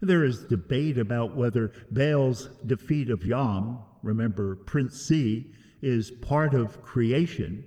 There 0.00 0.24
is 0.24 0.44
debate 0.44 0.96
about 0.96 1.36
whether 1.36 1.72
Baal's 1.90 2.48
defeat 2.66 3.10
of 3.10 3.24
Yam, 3.26 3.78
remember 4.02 4.56
Prince 4.56 4.98
Sea, 4.98 5.52
is 5.82 6.10
part 6.10 6.54
of 6.54 6.82
creation. 6.82 7.64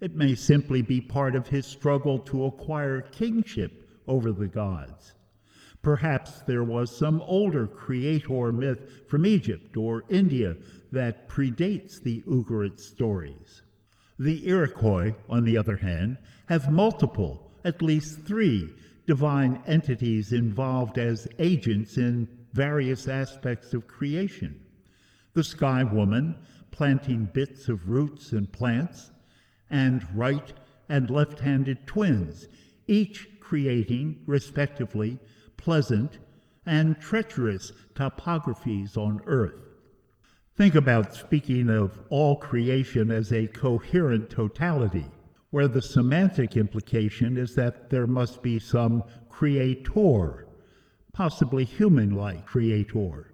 It 0.00 0.16
may 0.16 0.34
simply 0.34 0.82
be 0.82 1.00
part 1.00 1.36
of 1.36 1.46
his 1.46 1.66
struggle 1.66 2.18
to 2.20 2.46
acquire 2.46 3.00
kingship 3.00 3.83
over 4.06 4.32
the 4.32 4.48
gods. 4.48 5.12
Perhaps 5.82 6.42
there 6.46 6.64
was 6.64 6.96
some 6.96 7.20
older 7.22 7.66
creator 7.66 8.50
myth 8.52 9.06
from 9.08 9.26
Egypt 9.26 9.76
or 9.76 10.04
India 10.08 10.56
that 10.92 11.28
predates 11.28 12.02
the 12.02 12.22
Ugarit 12.22 12.80
stories. 12.80 13.62
The 14.18 14.48
Iroquois, 14.48 15.14
on 15.28 15.44
the 15.44 15.58
other 15.58 15.76
hand, 15.76 16.18
have 16.46 16.72
multiple, 16.72 17.50
at 17.64 17.82
least 17.82 18.20
three, 18.20 18.72
divine 19.06 19.62
entities 19.66 20.32
involved 20.32 20.98
as 20.98 21.28
agents 21.38 21.98
in 21.98 22.28
various 22.52 23.08
aspects 23.08 23.74
of 23.74 23.86
creation. 23.86 24.60
The 25.34 25.44
Sky 25.44 25.82
Woman, 25.82 26.36
planting 26.70 27.26
bits 27.26 27.68
of 27.68 27.90
roots 27.90 28.32
and 28.32 28.50
plants, 28.50 29.10
and 29.68 30.06
right 30.14 30.52
and 30.88 31.10
left 31.10 31.40
handed 31.40 31.86
twins, 31.86 32.48
each 32.86 33.28
creating, 33.44 34.22
respectively, 34.26 35.18
pleasant 35.58 36.18
and 36.64 36.98
treacherous 36.98 37.72
topographies 37.94 38.96
on 38.96 39.20
earth. 39.26 39.60
Think 40.56 40.74
about 40.74 41.14
speaking 41.14 41.68
of 41.68 41.98
all 42.08 42.36
creation 42.36 43.10
as 43.10 43.32
a 43.32 43.46
coherent 43.48 44.30
totality, 44.30 45.04
where 45.50 45.68
the 45.68 45.82
semantic 45.82 46.56
implication 46.56 47.36
is 47.36 47.54
that 47.54 47.90
there 47.90 48.06
must 48.06 48.42
be 48.42 48.58
some 48.58 49.04
creator, 49.28 50.48
possibly 51.12 51.64
human 51.64 52.10
like 52.16 52.46
creator. 52.46 53.30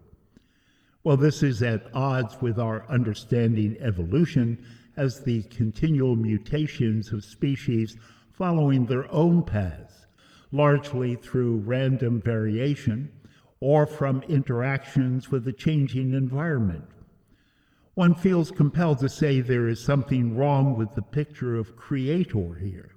Well, 1.05 1.17
this 1.17 1.43
is 1.43 1.63
at 1.63 1.95
odds 1.95 2.41
with 2.41 2.59
our 2.59 2.85
understanding 2.89 3.77
evolution 3.81 4.65
as 4.97 5.21
the 5.21 5.45
continual 5.45 6.17
mutations 6.17 7.13
of 7.13 7.25
species 7.25 7.97
following 8.33 8.87
their 8.87 9.11
own 9.13 9.43
paths, 9.43 10.00
largely 10.53 11.15
through 11.15 11.59
random 11.59 12.21
variation 12.21 13.11
or 13.61 13.87
from 13.87 14.23
interactions 14.23 15.31
with 15.31 15.45
the 15.45 15.53
changing 15.53 16.13
environment. 16.15 16.85
One 17.95 18.15
feels 18.15 18.51
compelled 18.51 18.99
to 19.01 19.09
say 19.09 19.41
there 19.41 19.69
is 19.69 19.83
something 19.83 20.37
wrong 20.37 20.77
with 20.77 20.95
the 20.95 21.03
picture 21.03 21.57
of 21.57 21.77
Creator 21.77 22.55
here. 22.55 22.91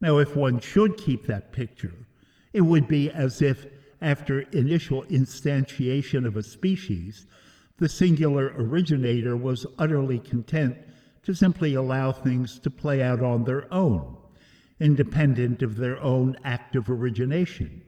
Now, 0.00 0.18
if 0.18 0.36
one 0.36 0.60
should 0.60 0.98
keep 0.98 1.26
that 1.26 1.52
picture, 1.52 1.94
it 2.52 2.60
would 2.60 2.86
be 2.86 3.10
as 3.10 3.40
if, 3.40 3.66
after 4.02 4.40
initial 4.52 5.04
instantiation 5.04 6.26
of 6.26 6.36
a 6.36 6.42
species, 6.42 7.26
the 7.78 7.88
singular 7.88 8.52
originator 8.58 9.36
was 9.36 9.66
utterly 9.78 10.18
content 10.18 10.76
to 11.22 11.34
simply 11.34 11.74
allow 11.74 12.12
things 12.12 12.58
to 12.58 12.70
play 12.70 13.02
out 13.02 13.22
on 13.22 13.44
their 13.44 13.72
own, 13.72 14.16
independent 14.80 15.62
of 15.62 15.76
their 15.76 16.00
own 16.02 16.36
act 16.44 16.76
of 16.76 16.90
origination. 16.90 17.82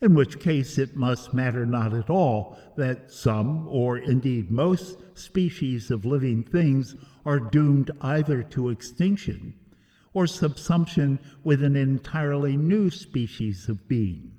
In 0.00 0.14
which 0.14 0.38
case, 0.38 0.78
it 0.78 0.96
must 0.96 1.34
matter 1.34 1.66
not 1.66 1.92
at 1.92 2.08
all 2.08 2.56
that 2.76 3.10
some, 3.10 3.66
or 3.68 3.98
indeed 3.98 4.50
most, 4.50 4.96
species 5.18 5.90
of 5.90 6.04
living 6.04 6.44
things 6.44 6.94
are 7.26 7.40
doomed 7.40 7.90
either 8.00 8.42
to 8.44 8.68
extinction 8.68 9.54
or 10.14 10.24
subsumption 10.24 11.18
with 11.42 11.62
an 11.62 11.76
entirely 11.76 12.56
new 12.56 12.90
species 12.90 13.68
of 13.68 13.88
being, 13.88 14.32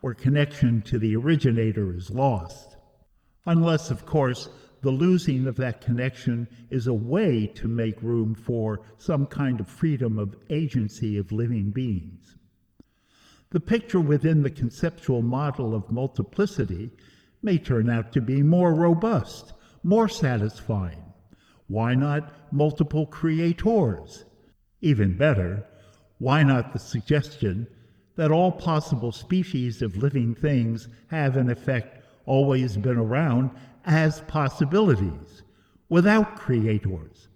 where 0.00 0.14
connection 0.14 0.82
to 0.82 0.98
the 0.98 1.16
originator 1.16 1.94
is 1.94 2.10
lost. 2.10 2.76
Unless, 3.46 3.90
of 3.90 4.06
course, 4.06 4.48
the 4.82 4.90
losing 4.90 5.46
of 5.46 5.56
that 5.56 5.80
connection 5.80 6.48
is 6.70 6.86
a 6.86 6.94
way 6.94 7.46
to 7.46 7.68
make 7.68 8.02
room 8.02 8.34
for 8.34 8.80
some 8.98 9.26
kind 9.26 9.60
of 9.60 9.68
freedom 9.68 10.18
of 10.18 10.36
agency 10.50 11.16
of 11.16 11.32
living 11.32 11.70
beings. 11.70 12.36
The 13.50 13.60
picture 13.60 14.00
within 14.00 14.42
the 14.42 14.50
conceptual 14.50 15.22
model 15.22 15.74
of 15.74 15.90
multiplicity 15.90 16.90
may 17.42 17.58
turn 17.58 17.88
out 17.88 18.12
to 18.12 18.20
be 18.20 18.42
more 18.42 18.74
robust, 18.74 19.52
more 19.84 20.08
satisfying. 20.08 21.02
Why 21.68 21.94
not 21.94 22.52
multiple 22.52 23.06
creators? 23.06 24.24
Even 24.80 25.16
better, 25.16 25.64
why 26.18 26.42
not 26.42 26.72
the 26.72 26.78
suggestion 26.78 27.68
that 28.16 28.32
all 28.32 28.50
possible 28.52 29.12
species 29.12 29.80
of 29.80 29.96
living 29.96 30.34
things 30.34 30.88
have, 31.08 31.36
in 31.36 31.50
effect, 31.50 32.04
always 32.26 32.76
been 32.76 32.96
around 32.96 33.50
as 33.84 34.20
possibilities 34.22 35.42
without 35.88 36.36
creators, 36.36 37.28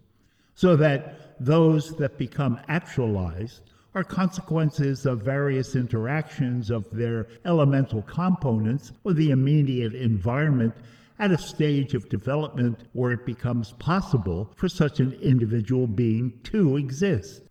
so 0.54 0.76
that 0.76 1.36
those 1.38 1.94
that 1.96 2.18
become 2.18 2.58
actualized 2.68 3.60
are 3.94 4.04
consequences 4.04 5.06
of 5.06 5.22
various 5.22 5.74
interactions 5.74 6.70
of 6.70 6.84
their 6.90 7.26
elemental 7.46 8.02
components 8.02 8.92
with 9.04 9.16
the 9.16 9.30
immediate 9.30 9.94
environment 9.94 10.74
at 11.18 11.30
a 11.30 11.38
stage 11.38 11.94
of 11.94 12.08
development 12.10 12.78
where 12.92 13.12
it 13.12 13.24
becomes 13.24 13.72
possible 13.72 14.52
for 14.54 14.68
such 14.68 15.00
an 15.00 15.12
individual 15.22 15.86
being 15.86 16.38
to 16.42 16.76
exist. 16.76 17.42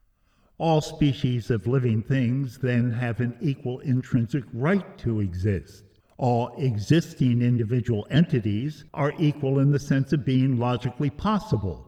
All 0.60 0.81
species 0.81 1.49
of 1.49 1.65
living 1.65 2.03
things 2.03 2.60
then 2.60 2.91
have 2.91 3.19
an 3.21 3.36
equal 3.41 3.79
intrinsic 3.79 4.43
right 4.53 4.97
to 4.99 5.21
exist. 5.21 5.85
All 6.17 6.56
existing 6.58 7.41
individual 7.41 8.08
entities 8.10 8.86
are 8.93 9.13
equal 9.19 9.60
in 9.60 9.71
the 9.71 9.80
sense 9.80 10.13
of 10.13 10.23
being 10.23 10.58
logically 10.58 11.10
possible. 11.10 11.86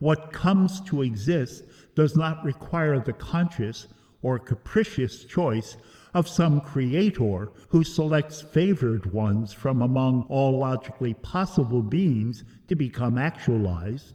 What 0.00 0.32
comes 0.32 0.80
to 0.82 1.02
exist 1.02 1.64
does 1.94 2.16
not 2.16 2.44
require 2.44 2.98
the 2.98 3.12
conscious 3.12 3.86
or 4.20 4.38
capricious 4.38 5.24
choice 5.24 5.76
of 6.14 6.28
some 6.28 6.60
creator 6.60 7.50
who 7.68 7.84
selects 7.84 8.40
favored 8.40 9.12
ones 9.12 9.52
from 9.52 9.80
among 9.80 10.24
all 10.28 10.58
logically 10.58 11.14
possible 11.14 11.82
beings 11.82 12.44
to 12.68 12.74
become 12.74 13.16
actualized. 13.16 14.14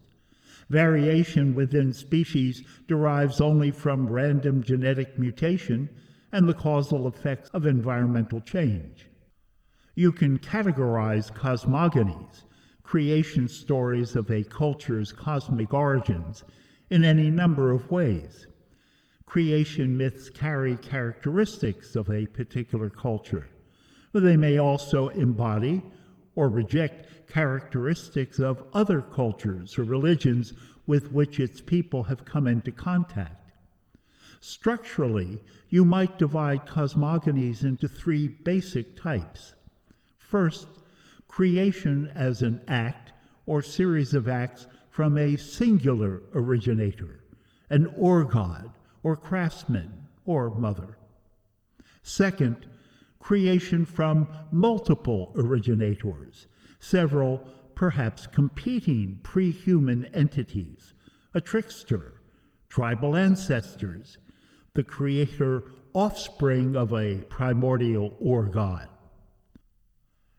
Variation 0.70 1.56
within 1.56 1.94
species 1.94 2.64
derives 2.88 3.40
only 3.40 3.72
from 3.72 4.10
random 4.10 4.62
genetic 4.62 5.18
mutation 5.18 5.90
and 6.34 6.48
the 6.48 6.54
causal 6.54 7.08
effects 7.08 7.50
of 7.54 7.66
environmental 7.66 8.42
change. 8.42 9.07
You 9.98 10.12
can 10.12 10.38
categorize 10.38 11.34
cosmogonies, 11.34 12.44
creation 12.84 13.48
stories 13.48 14.16
of 14.16 14.30
a 14.30 14.44
culture's 14.44 15.12
cosmic 15.12 15.74
origins, 15.74 16.44
in 16.92 17.04
any 17.04 17.32
number 17.32 17.72
of 17.72 17.90
ways. 17.90 18.46
Creation 19.26 19.98
myths 19.98 20.30
carry 20.30 20.78
characteristics 20.78 21.96
of 21.96 22.12
a 22.12 22.28
particular 22.28 22.92
culture, 22.92 23.48
but 24.12 24.22
they 24.22 24.38
may 24.38 24.60
also 24.60 25.08
embody 25.08 25.82
or 26.36 26.48
reject 26.48 27.28
characteristics 27.28 28.38
of 28.38 28.64
other 28.74 29.02
cultures 29.02 29.80
or 29.80 29.84
religions 29.84 30.54
with 30.86 31.12
which 31.12 31.40
its 31.40 31.60
people 31.60 32.04
have 32.04 32.24
come 32.24 32.46
into 32.46 32.72
contact. 32.72 33.52
Structurally, 34.42 35.42
you 35.70 35.84
might 35.84 36.20
divide 36.20 36.68
cosmogonies 36.68 37.64
into 37.64 37.88
three 37.88 38.28
basic 38.28 38.96
types 38.96 39.56
First, 40.28 40.68
creation 41.30 42.12
as 42.14 42.42
an 42.42 42.60
act 42.68 43.14
or 43.46 43.62
series 43.62 44.14
of 44.14 44.28
acts 44.28 44.68
from 44.90 45.18
a 45.18 45.38
singular 45.38 46.22
originator, 46.34 47.24
an 47.70 47.86
or 47.96 48.26
god 48.26 48.72
or 49.04 49.16
craftsman 49.16 49.90
or 50.26 50.50
mother. 50.50 50.98
Second, 52.04 52.68
creation 53.20 53.86
from 53.86 54.28
multiple 54.52 55.32
originators, 55.38 56.48
several 56.82 57.38
perhaps 57.74 58.28
competing 58.28 59.22
pre 59.24 59.50
human 59.50 60.04
entities, 60.14 60.94
a 61.36 61.40
trickster, 61.40 62.20
tribal 62.68 63.16
ancestors, 63.16 64.18
the 64.74 64.84
creator 64.84 65.64
offspring 65.94 66.76
of 66.76 66.92
a 66.92 67.16
primordial 67.30 68.14
or 68.20 68.44
god. 68.44 68.90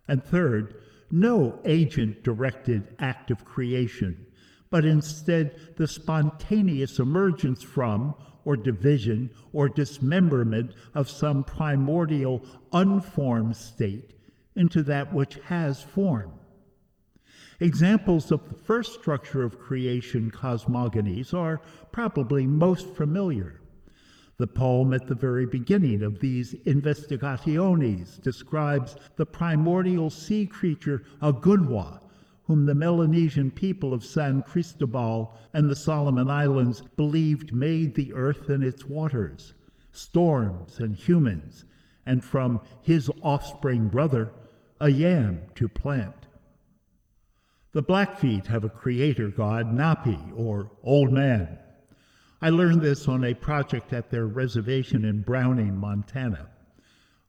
And 0.08 0.24
third, 0.24 0.74
no 1.10 1.60
agent 1.64 2.24
directed 2.24 2.96
act 2.98 3.30
of 3.30 3.44
creation, 3.44 4.26
but 4.70 4.84
instead 4.84 5.76
the 5.76 5.86
spontaneous 5.86 6.98
emergence 6.98 7.62
from, 7.62 8.14
or 8.44 8.56
division, 8.56 9.30
or 9.52 9.68
dismemberment 9.68 10.72
of 10.94 11.08
some 11.08 11.44
primordial 11.44 12.42
unformed 12.72 13.56
state 13.56 14.14
into 14.56 14.82
that 14.82 15.12
which 15.12 15.36
has 15.44 15.82
form. 15.82 16.32
Examples 17.60 18.30
of 18.30 18.48
the 18.48 18.54
first 18.54 18.94
structure 18.94 19.42
of 19.42 19.58
creation 19.58 20.30
cosmogonies 20.30 21.34
are 21.34 21.60
probably 21.92 22.46
most 22.46 22.88
familiar. 22.94 23.57
The 24.38 24.46
poem 24.46 24.94
at 24.94 25.08
the 25.08 25.16
very 25.16 25.46
beginning 25.46 26.02
of 26.04 26.20
these 26.20 26.54
investigaciones 26.64 28.22
describes 28.22 28.94
the 29.16 29.26
primordial 29.26 30.10
sea 30.10 30.46
creature 30.46 31.02
Agunua, 31.20 32.00
whom 32.44 32.64
the 32.64 32.74
Melanesian 32.74 33.50
people 33.50 33.92
of 33.92 34.04
San 34.04 34.42
Cristobal 34.42 35.34
and 35.52 35.68
the 35.68 35.74
Solomon 35.74 36.30
Islands 36.30 36.82
believed 36.96 37.52
made 37.52 37.96
the 37.96 38.14
earth 38.14 38.48
and 38.48 38.62
its 38.62 38.84
waters, 38.84 39.54
storms 39.90 40.78
and 40.78 40.94
humans, 40.94 41.64
and 42.06 42.22
from 42.22 42.60
his 42.80 43.10
offspring 43.22 43.88
brother, 43.88 44.30
a 44.80 44.88
yam 44.88 45.40
to 45.56 45.68
plant. 45.68 46.28
The 47.72 47.82
Blackfeet 47.82 48.46
have 48.46 48.62
a 48.62 48.70
creator 48.70 49.28
god, 49.30 49.66
Napi, 49.66 50.32
or 50.34 50.70
Old 50.84 51.12
Man. 51.12 51.58
I 52.40 52.50
learned 52.50 52.82
this 52.82 53.08
on 53.08 53.24
a 53.24 53.34
project 53.34 53.92
at 53.92 54.10
their 54.10 54.28
reservation 54.28 55.04
in 55.04 55.22
Browning, 55.22 55.76
Montana. 55.76 56.48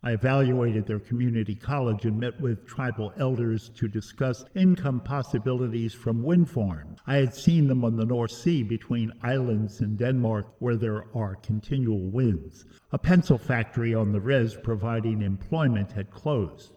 I 0.03 0.11
evaluated 0.11 0.85
their 0.85 0.99
community 0.99 1.55
college 1.55 2.05
and 2.05 2.19
met 2.19 2.39
with 2.39 2.67
tribal 2.67 3.11
elders 3.17 3.69
to 3.69 3.87
discuss 3.87 4.45
income 4.53 4.99
possibilities 4.99 5.95
from 5.95 6.21
wind 6.21 6.51
farms. 6.51 6.99
I 7.07 7.15
had 7.15 7.33
seen 7.33 7.67
them 7.67 7.83
on 7.83 7.95
the 7.95 8.05
North 8.05 8.29
Sea 8.29 8.61
between 8.61 9.11
islands 9.23 9.81
in 9.81 9.95
Denmark 9.95 10.45
where 10.59 10.75
there 10.77 11.05
are 11.15 11.37
continual 11.37 12.11
winds. 12.11 12.67
A 12.91 12.99
pencil 12.99 13.39
factory 13.39 13.95
on 13.95 14.11
the 14.11 14.21
res 14.21 14.55
providing 14.55 15.23
employment 15.23 15.91
had 15.91 16.11
closed. 16.11 16.71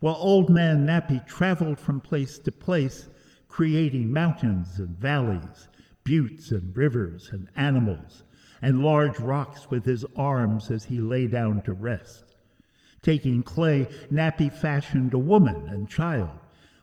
Well, 0.00 0.16
old 0.18 0.48
man 0.48 0.86
Napi 0.86 1.26
traveled 1.26 1.78
from 1.78 2.00
place 2.00 2.38
to 2.38 2.50
place, 2.50 3.10
creating 3.46 4.10
mountains 4.10 4.78
and 4.78 4.96
valleys, 4.96 5.68
buttes 6.06 6.52
and 6.52 6.74
rivers 6.76 7.30
and 7.32 7.48
animals, 7.56 8.22
and 8.62 8.82
large 8.82 9.18
rocks 9.18 9.68
with 9.70 9.84
his 9.84 10.06
arms 10.16 10.70
as 10.70 10.84
he 10.84 11.00
lay 11.00 11.26
down 11.26 11.60
to 11.62 11.72
rest. 11.72 12.36
Taking 13.02 13.42
clay, 13.42 13.88
Napi 14.10 14.50
fashioned 14.50 15.12
a 15.14 15.18
woman 15.18 15.68
and 15.68 15.88
child, 15.88 16.38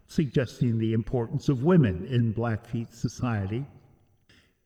suggesting 0.08 0.78
the 0.78 0.94
importance 0.94 1.50
of 1.50 1.64
women 1.64 2.06
in 2.06 2.34
Blackfeet 2.34 2.94
society. 2.94 3.66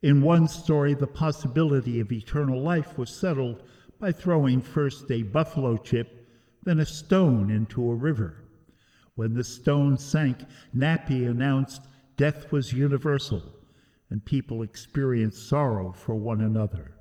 In 0.01 0.21
one 0.21 0.47
story, 0.47 0.95
the 0.95 1.07
possibility 1.07 1.99
of 1.99 2.11
eternal 2.11 2.61
life 2.61 2.97
was 2.97 3.09
settled 3.09 3.63
by 3.99 4.11
throwing 4.11 4.61
first 4.61 5.09
a 5.11 5.23
buffalo 5.23 5.77
chip, 5.77 6.27
then 6.63 6.79
a 6.79 6.85
stone 6.85 7.49
into 7.49 7.89
a 7.89 7.95
river. 7.95 8.43
When 9.15 9.33
the 9.33 9.43
stone 9.43 9.97
sank, 9.97 10.37
Napi 10.75 11.27
announced 11.29 11.81
death 12.17 12.51
was 12.51 12.73
universal 12.73 13.56
and 14.09 14.23
people 14.23 14.61
experienced 14.61 15.47
sorrow 15.47 15.91
for 15.91 16.15
one 16.15 16.41
another. 16.41 16.91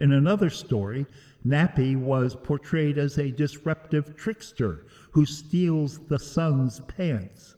In 0.00 0.12
another 0.12 0.48
story, 0.48 1.06
Napi 1.44 1.94
was 1.96 2.34
portrayed 2.34 2.96
as 2.98 3.18
a 3.18 3.30
disruptive 3.30 4.16
trickster 4.16 4.86
who 5.10 5.26
steals 5.26 5.98
the 6.06 6.18
sun's 6.18 6.80
pants. 6.80 7.56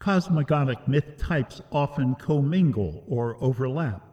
Cosmogonic 0.00 0.86
myth 0.86 1.16
types 1.18 1.60
often 1.72 2.14
commingle 2.14 3.04
or 3.08 3.36
overlap. 3.42 4.06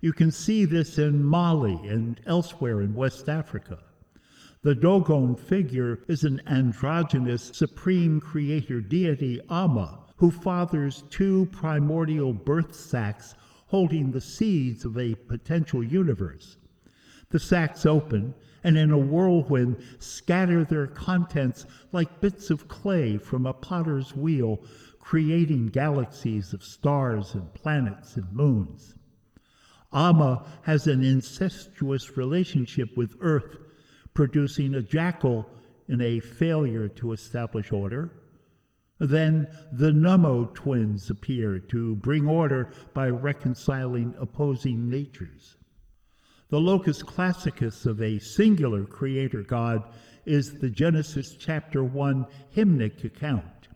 You 0.00 0.12
can 0.12 0.30
see 0.30 0.64
this 0.64 0.98
in 0.98 1.22
Mali 1.22 1.78
and 1.88 2.20
elsewhere 2.26 2.80
in 2.80 2.94
West 2.94 3.28
Africa. 3.28 3.78
The 4.62 4.74
Dogon 4.74 5.36
figure 5.36 6.00
is 6.08 6.24
an 6.24 6.40
androgynous 6.46 7.50
supreme 7.52 8.20
creator 8.20 8.80
deity, 8.80 9.40
Amma, 9.50 10.00
who 10.22 10.30
fathers 10.30 11.02
two 11.10 11.48
primordial 11.50 12.32
birth 12.32 12.76
sacs 12.76 13.34
holding 13.66 14.12
the 14.12 14.20
seeds 14.20 14.84
of 14.84 14.96
a 14.96 15.16
potential 15.16 15.82
universe. 15.82 16.58
The 17.30 17.40
sacs 17.40 17.84
open, 17.84 18.32
and 18.62 18.78
in 18.78 18.92
a 18.92 18.98
whirlwind 18.98 19.82
scatter 19.98 20.62
their 20.62 20.86
contents 20.86 21.66
like 21.90 22.20
bits 22.20 22.50
of 22.50 22.68
clay 22.68 23.18
from 23.18 23.46
a 23.46 23.52
potter's 23.52 24.14
wheel, 24.14 24.62
creating 25.00 25.70
galaxies 25.70 26.52
of 26.52 26.62
stars 26.62 27.34
and 27.34 27.52
planets 27.52 28.14
and 28.14 28.32
moons. 28.32 28.94
Amma 29.92 30.46
has 30.62 30.86
an 30.86 31.02
incestuous 31.02 32.16
relationship 32.16 32.96
with 32.96 33.16
Earth, 33.18 33.56
producing 34.14 34.76
a 34.76 34.82
jackal 34.82 35.50
in 35.88 36.00
a 36.00 36.20
failure 36.20 36.86
to 36.86 37.10
establish 37.10 37.72
order. 37.72 38.12
Then 39.04 39.48
the 39.72 39.90
Nummo 39.90 40.54
twins 40.54 41.10
appear 41.10 41.58
to 41.58 41.96
bring 41.96 42.28
order 42.28 42.68
by 42.94 43.08
reconciling 43.08 44.14
opposing 44.16 44.88
natures. 44.88 45.56
The 46.50 46.60
locus 46.60 47.02
classicus 47.02 47.84
of 47.84 48.00
a 48.00 48.20
singular 48.20 48.84
creator 48.84 49.42
God 49.42 49.82
is 50.24 50.60
the 50.60 50.70
Genesis 50.70 51.34
chapter 51.34 51.82
1 51.82 52.26
hymnic 52.54 53.02
account. 53.02 53.66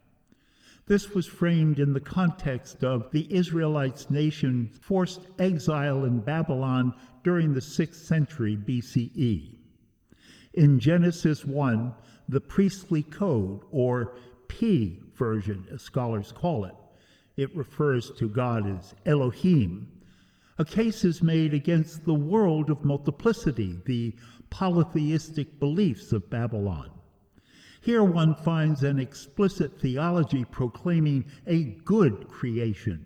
This 0.87 1.11
was 1.11 1.27
framed 1.27 1.81
in 1.81 1.93
the 1.93 1.99
context 1.99 2.85
of 2.85 3.11
the 3.11 3.27
Israelites' 3.29 4.09
nation's 4.09 4.79
forced 4.79 5.23
exile 5.41 6.05
in 6.05 6.21
Babylon 6.21 6.95
during 7.25 7.53
the 7.53 7.59
6th 7.59 7.97
century 7.97 8.57
BCE. 8.57 9.57
In 10.55 10.79
Genesis 10.79 11.45
1, 11.45 11.93
the 12.29 12.41
priestly 12.41 13.03
code, 13.03 13.63
or 13.73 14.15
P 14.47 15.03
version, 15.17 15.67
as 15.73 15.83
scholars 15.83 16.33
call 16.33 16.65
it, 16.65 16.75
it 17.37 17.55
refers 17.55 18.11
to 18.13 18.29
God 18.29 18.67
as 18.67 18.95
Elohim, 19.05 19.89
a 20.59 20.65
case 20.65 21.05
is 21.05 21.23
made 21.23 21.53
against 21.53 22.05
the 22.05 22.15
world 22.15 22.71
of 22.71 22.85
multiplicity, 22.85 23.79
the 23.85 24.15
polytheistic 24.49 25.59
beliefs 25.61 26.13
of 26.13 26.31
Babylon. 26.31 26.91
Here 27.83 28.03
one 28.03 28.35
finds 28.35 28.83
an 28.83 28.99
explicit 28.99 29.79
theology 29.81 30.45
proclaiming 30.45 31.27
a 31.47 31.65
good 31.85 32.27
creation, 32.29 33.05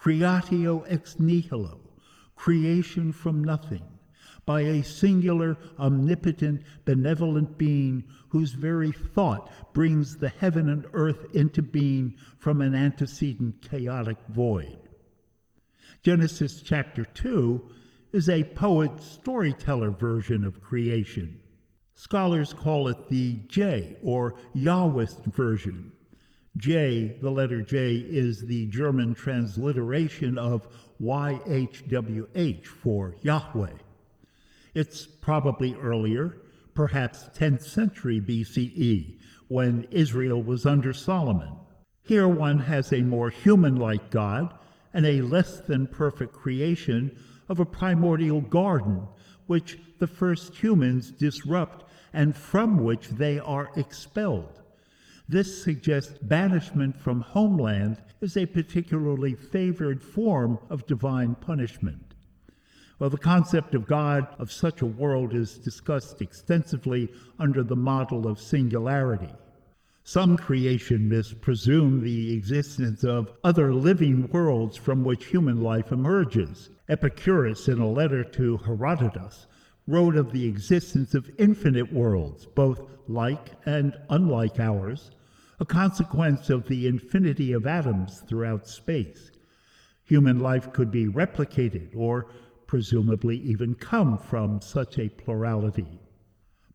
creatio 0.00 0.84
ex 0.88 1.18
nihilo, 1.18 1.80
creation 2.36 3.12
from 3.12 3.42
nothing, 3.42 3.82
by 4.46 4.60
a 4.60 4.82
singular, 4.82 5.58
omnipotent, 5.78 6.62
benevolent 6.84 7.58
being 7.58 8.04
whose 8.28 8.52
very 8.52 8.92
thought 8.92 9.50
brings 9.74 10.16
the 10.16 10.28
heaven 10.28 10.68
and 10.68 10.86
earth 10.92 11.34
into 11.34 11.60
being 11.60 12.14
from 12.38 12.60
an 12.60 12.74
antecedent 12.74 13.60
chaotic 13.60 14.16
void. 14.28 14.78
Genesis 16.02 16.62
chapter 16.62 17.04
2 17.04 17.60
is 18.12 18.28
a 18.28 18.44
poet 18.44 19.02
storyteller 19.02 19.90
version 19.90 20.44
of 20.44 20.62
creation. 20.62 21.40
Scholars 21.94 22.52
call 22.52 22.86
it 22.86 23.08
the 23.08 23.40
J 23.48 23.96
or 24.02 24.34
Yahwist 24.54 25.24
version. 25.24 25.90
J, 26.56 27.18
the 27.20 27.30
letter 27.30 27.62
J, 27.62 27.96
is 27.96 28.42
the 28.42 28.66
German 28.66 29.14
transliteration 29.14 30.38
of 30.38 30.68
YHWH 31.00 32.66
for 32.66 33.16
Yahweh. 33.22 33.72
It's 34.76 35.06
probably 35.06 35.74
earlier, 35.76 36.36
perhaps 36.74 37.30
10th 37.34 37.62
century 37.62 38.20
BCE, 38.20 39.18
when 39.48 39.84
Israel 39.90 40.42
was 40.42 40.66
under 40.66 40.92
Solomon. 40.92 41.56
Here 42.02 42.28
one 42.28 42.58
has 42.58 42.92
a 42.92 43.00
more 43.00 43.30
human 43.30 43.76
like 43.76 44.10
God 44.10 44.52
and 44.92 45.06
a 45.06 45.22
less 45.22 45.60
than 45.60 45.86
perfect 45.86 46.34
creation 46.34 47.18
of 47.48 47.58
a 47.58 47.64
primordial 47.64 48.42
garden, 48.42 49.08
which 49.46 49.78
the 49.98 50.06
first 50.06 50.54
humans 50.54 51.10
disrupt 51.10 51.90
and 52.12 52.36
from 52.36 52.84
which 52.84 53.08
they 53.08 53.38
are 53.38 53.70
expelled. 53.76 54.60
This 55.26 55.64
suggests 55.64 56.18
banishment 56.20 57.00
from 57.00 57.22
homeland 57.22 58.02
is 58.20 58.36
a 58.36 58.44
particularly 58.44 59.32
favored 59.32 60.02
form 60.02 60.58
of 60.68 60.86
divine 60.86 61.34
punishment. 61.34 62.05
Well, 62.98 63.10
the 63.10 63.18
concept 63.18 63.74
of 63.74 63.86
God 63.86 64.26
of 64.38 64.50
such 64.50 64.80
a 64.80 64.86
world 64.86 65.34
is 65.34 65.58
discussed 65.58 66.22
extensively 66.22 67.12
under 67.38 67.62
the 67.62 67.76
model 67.76 68.26
of 68.26 68.40
singularity. 68.40 69.32
Some 70.02 70.38
creation 70.38 71.08
myths 71.08 71.34
presume 71.34 72.00
the 72.00 72.32
existence 72.32 73.04
of 73.04 73.32
other 73.44 73.74
living 73.74 74.28
worlds 74.28 74.78
from 74.78 75.04
which 75.04 75.26
human 75.26 75.60
life 75.60 75.92
emerges. 75.92 76.70
Epicurus, 76.88 77.68
in 77.68 77.80
a 77.80 77.90
letter 77.90 78.24
to 78.24 78.56
Herodotus, 78.58 79.46
wrote 79.86 80.16
of 80.16 80.32
the 80.32 80.46
existence 80.46 81.14
of 81.14 81.30
infinite 81.38 81.92
worlds, 81.92 82.46
both 82.46 82.80
like 83.08 83.50
and 83.66 83.94
unlike 84.08 84.58
ours, 84.58 85.10
a 85.60 85.66
consequence 85.66 86.48
of 86.48 86.66
the 86.66 86.86
infinity 86.86 87.52
of 87.52 87.66
atoms 87.66 88.20
throughout 88.28 88.66
space. 88.66 89.32
Human 90.04 90.38
life 90.38 90.72
could 90.72 90.90
be 90.90 91.06
replicated 91.08 91.94
or 91.96 92.28
presumably 92.66 93.36
even 93.38 93.74
come 93.74 94.18
from 94.18 94.60
such 94.60 94.98
a 94.98 95.08
plurality. 95.08 96.00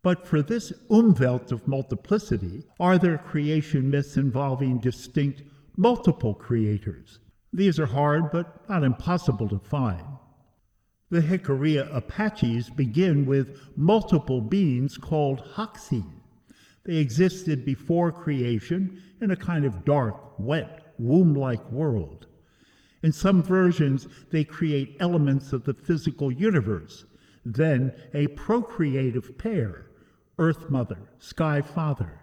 But 0.03 0.25
for 0.25 0.41
this 0.41 0.73
umwelt 0.89 1.51
of 1.51 1.67
multiplicity, 1.67 2.63
are 2.79 2.97
there 2.97 3.17
creation 3.17 3.89
myths 3.89 4.17
involving 4.17 4.79
distinct, 4.79 5.43
multiple 5.77 6.33
creators? 6.33 7.19
These 7.53 7.79
are 7.79 7.85
hard 7.85 8.31
but 8.31 8.67
not 8.69 8.83
impossible 8.83 9.47
to 9.49 9.59
find. 9.59 10.05
The 11.09 11.21
Jicarilla 11.21 11.93
Apaches 11.93 12.69
begin 12.69 13.25
with 13.25 13.59
multiple 13.75 14.39
beings 14.39 14.97
called 14.97 15.41
Hoxie. 15.41 16.05
They 16.85 16.97
existed 16.97 17.65
before 17.65 18.11
creation 18.11 19.03
in 19.19 19.29
a 19.29 19.35
kind 19.35 19.65
of 19.65 19.85
dark, 19.85 20.39
wet, 20.39 20.93
womb 20.97 21.35
like 21.35 21.71
world. 21.71 22.27
In 23.03 23.11
some 23.11 23.41
versions, 23.41 24.07
they 24.29 24.43
create 24.43 24.97
elements 24.99 25.53
of 25.53 25.63
the 25.63 25.73
physical 25.73 26.31
universe, 26.31 27.05
then 27.43 27.93
a 28.13 28.27
procreative 28.27 29.37
pair, 29.37 29.87
Earth 30.37 30.69
Mother, 30.69 30.97
Sky 31.19 31.61
Father. 31.61 32.19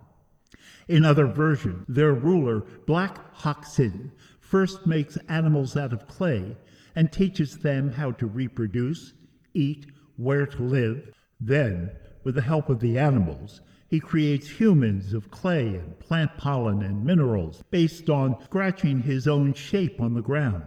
In 0.86 1.04
other 1.04 1.26
versions, 1.26 1.84
their 1.88 2.14
ruler, 2.14 2.60
Black 2.86 3.34
Hactcin, 3.34 4.12
first 4.40 4.86
makes 4.86 5.18
animals 5.28 5.76
out 5.76 5.92
of 5.92 6.06
clay 6.06 6.56
and 6.94 7.12
teaches 7.12 7.58
them 7.58 7.92
how 7.92 8.12
to 8.12 8.26
reproduce, 8.26 9.12
eat, 9.54 9.86
where 10.16 10.46
to 10.46 10.62
live. 10.62 11.10
Then, 11.40 11.90
with 12.24 12.34
the 12.34 12.42
help 12.42 12.68
of 12.68 12.80
the 12.80 12.98
animals, 12.98 13.60
he 13.88 13.98
creates 13.98 14.48
humans 14.48 15.14
of 15.14 15.30
clay 15.30 15.66
and 15.66 15.98
plant 15.98 16.36
pollen 16.36 16.82
and 16.82 17.04
minerals 17.04 17.62
based 17.70 18.10
on 18.10 18.36
scratching 18.44 19.00
his 19.00 19.26
own 19.26 19.54
shape 19.54 19.98
on 20.00 20.12
the 20.12 20.20
ground. 20.20 20.64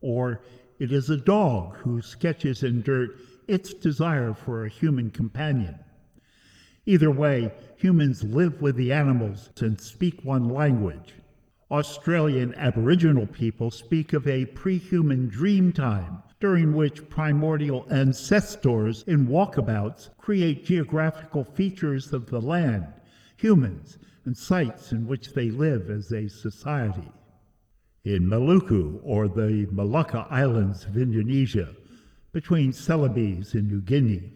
Or 0.00 0.42
it 0.80 0.92
is 0.92 1.10
a 1.10 1.16
dog 1.16 1.76
who 1.76 2.02
sketches 2.02 2.64
in 2.64 2.82
dirt 2.82 3.16
its 3.46 3.72
desire 3.72 4.34
for 4.34 4.64
a 4.64 4.68
human 4.68 5.10
companion. 5.10 5.78
Either 6.86 7.10
way, 7.10 7.52
humans 7.76 8.24
live 8.24 8.60
with 8.60 8.74
the 8.74 8.92
animals 8.92 9.50
and 9.60 9.80
speak 9.80 10.20
one 10.24 10.48
language. 10.48 11.14
Australian 11.70 12.52
Aboriginal 12.56 13.26
people 13.26 13.70
speak 13.70 14.12
of 14.12 14.26
a 14.26 14.44
pre 14.46 14.76
human 14.76 15.28
dream 15.28 15.72
time 15.72 16.20
during 16.40 16.72
which 16.72 17.08
primordial 17.10 17.86
ancestors 17.90 19.04
in 19.06 19.28
walkabouts 19.28 20.08
create 20.16 20.64
geographical 20.64 21.44
features 21.44 22.12
of 22.14 22.26
the 22.26 22.40
land, 22.40 22.86
humans, 23.36 23.98
and 24.24 24.36
sites 24.36 24.92
in 24.92 25.06
which 25.06 25.34
they 25.34 25.50
live 25.50 25.90
as 25.90 26.10
a 26.12 26.28
society. 26.28 27.12
In 28.04 28.26
Maluku, 28.26 28.98
or 29.02 29.28
the 29.28 29.66
Molucca 29.70 30.26
Islands 30.30 30.84
of 30.86 30.96
Indonesia, 30.96 31.74
between 32.32 32.72
Celebes 32.72 33.52
and 33.54 33.68
New 33.68 33.82
Guinea, 33.82 34.32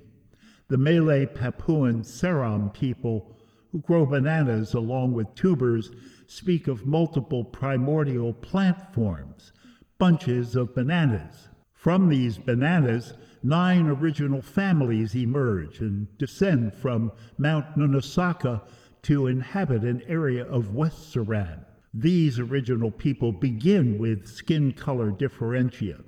the 0.69 0.77
Malay 0.77 1.25
Papuan 1.25 2.03
Seram 2.03 2.73
people 2.75 3.39
who 3.73 3.81
grow 3.81 4.05
bananas 4.05 4.75
along 4.75 5.13
with 5.13 5.35
tubers 5.35 5.91
speak 6.27 6.69
of 6.69 6.87
multiple 6.87 7.45
primordial 7.45 8.33
plant 8.33 8.77
forms, 8.93 9.53
bunches 9.99 10.55
of 10.55 10.75
bananas. 10.75 11.49
From 11.85 12.09
these 12.09 12.39
bananas, 12.39 13.13
nine 13.43 13.89
original 13.89 14.41
families 14.41 15.15
emerge 15.15 15.81
and 15.81 16.07
descend 16.17 16.73
from 16.73 17.13
Mount 17.37 17.77
Nunusaku 17.77 18.63
to 19.03 19.27
inhabit 19.27 19.83
an 19.83 20.01
area 20.09 20.47
of 20.47 20.75
West 20.75 21.15
Seram. 21.15 21.67
These 21.93 22.39
original 22.39 22.91
people 22.91 23.33
begin 23.33 23.99
with 23.99 24.27
skin 24.27 24.73
color 24.73 25.11
differentia. 25.11 26.01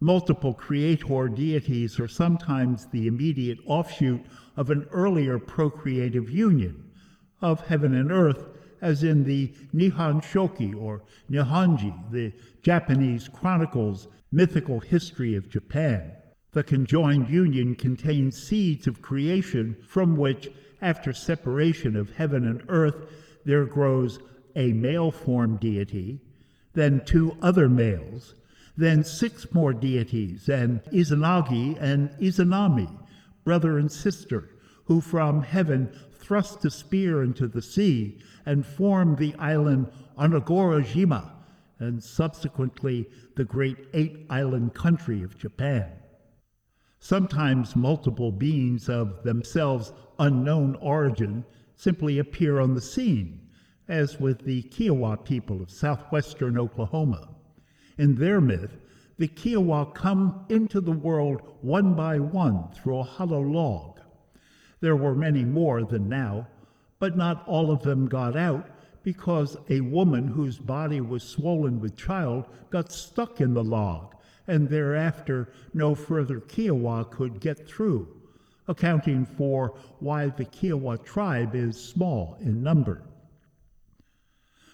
Multiple 0.00 0.54
creator 0.54 1.28
deities 1.28 2.00
are 2.00 2.08
sometimes 2.08 2.86
the 2.86 3.06
immediate 3.06 3.58
offshoot 3.66 4.24
of 4.56 4.70
an 4.70 4.86
earlier 4.92 5.38
procreative 5.38 6.30
union 6.30 6.90
of 7.42 7.66
heaven 7.66 7.94
and 7.94 8.10
earth, 8.10 8.46
as 8.80 9.02
in 9.02 9.24
the 9.24 9.48
Nihon 9.74 10.22
Shoki 10.22 10.74
or 10.74 11.02
Nihongi, 11.30 12.10
the 12.10 12.32
Japanese 12.62 13.28
chronicles 13.28 14.08
mythical 14.30 14.80
history 14.80 15.34
of 15.34 15.48
Japan. 15.48 16.12
The 16.52 16.62
conjoined 16.62 17.28
union 17.28 17.74
contains 17.74 18.42
seeds 18.42 18.86
of 18.86 19.02
creation 19.02 19.76
from 19.86 20.16
which, 20.16 20.48
after 20.80 21.12
separation 21.12 21.96
of 21.96 22.14
heaven 22.16 22.46
and 22.46 22.62
earth, 22.68 23.10
there 23.44 23.64
grows 23.64 24.18
a 24.56 24.72
male 24.72 25.10
form 25.10 25.56
deity, 25.56 26.20
then 26.74 27.04
two 27.04 27.36
other 27.42 27.68
males, 27.68 28.34
then 28.76 29.02
six 29.02 29.52
more 29.52 29.72
deities, 29.72 30.48
and 30.48 30.82
Izanagi 30.84 31.76
and 31.80 32.10
Izanami, 32.20 32.88
brother 33.44 33.78
and 33.78 33.90
sister, 33.90 34.50
who 34.84 35.00
from 35.00 35.42
heaven 35.42 35.90
thrust 36.28 36.62
a 36.66 36.70
spear 36.70 37.22
into 37.22 37.48
the 37.48 37.62
sea 37.62 38.18
and 38.44 38.66
formed 38.66 39.16
the 39.16 39.34
island 39.36 39.90
Onogorojima, 40.18 41.30
and 41.78 42.04
subsequently 42.04 43.08
the 43.36 43.44
great 43.46 43.78
eight 43.94 44.26
island 44.28 44.74
country 44.74 45.22
of 45.22 45.38
Japan. 45.38 45.90
Sometimes 46.98 47.74
multiple 47.74 48.30
beings 48.30 48.90
of 48.90 49.22
themselves 49.22 49.94
unknown 50.18 50.74
origin 50.82 51.46
simply 51.76 52.18
appear 52.18 52.60
on 52.60 52.74
the 52.74 52.80
scene, 52.82 53.48
as 53.88 54.20
with 54.20 54.44
the 54.44 54.60
Kiowa 54.64 55.16
people 55.16 55.62
of 55.62 55.70
southwestern 55.70 56.58
Oklahoma. 56.58 57.26
In 57.96 58.16
their 58.16 58.42
myth, 58.42 58.76
the 59.16 59.28
Kiowa 59.28 59.92
come 59.94 60.44
into 60.50 60.82
the 60.82 60.92
world 60.92 61.40
one 61.62 61.94
by 61.94 62.18
one 62.18 62.68
through 62.74 62.98
a 62.98 63.02
hollow 63.02 63.40
log 63.40 63.97
there 64.80 64.96
were 64.96 65.14
many 65.14 65.44
more 65.44 65.84
than 65.84 66.08
now, 66.08 66.46
but 66.98 67.16
not 67.16 67.46
all 67.46 67.70
of 67.70 67.82
them 67.82 68.06
got 68.06 68.36
out 68.36 68.68
because 69.02 69.56
a 69.70 69.80
woman 69.80 70.28
whose 70.28 70.58
body 70.58 71.00
was 71.00 71.22
swollen 71.22 71.80
with 71.80 71.96
child 71.96 72.46
got 72.70 72.92
stuck 72.92 73.40
in 73.40 73.54
the 73.54 73.64
log, 73.64 74.14
and 74.46 74.68
thereafter 74.68 75.52
no 75.72 75.94
further 75.94 76.40
Kiowa 76.40 77.04
could 77.06 77.40
get 77.40 77.66
through, 77.66 78.08
accounting 78.66 79.24
for 79.24 79.78
why 80.00 80.28
the 80.28 80.44
Kiowa 80.44 80.98
tribe 80.98 81.54
is 81.54 81.82
small 81.82 82.36
in 82.40 82.62
number. 82.62 83.02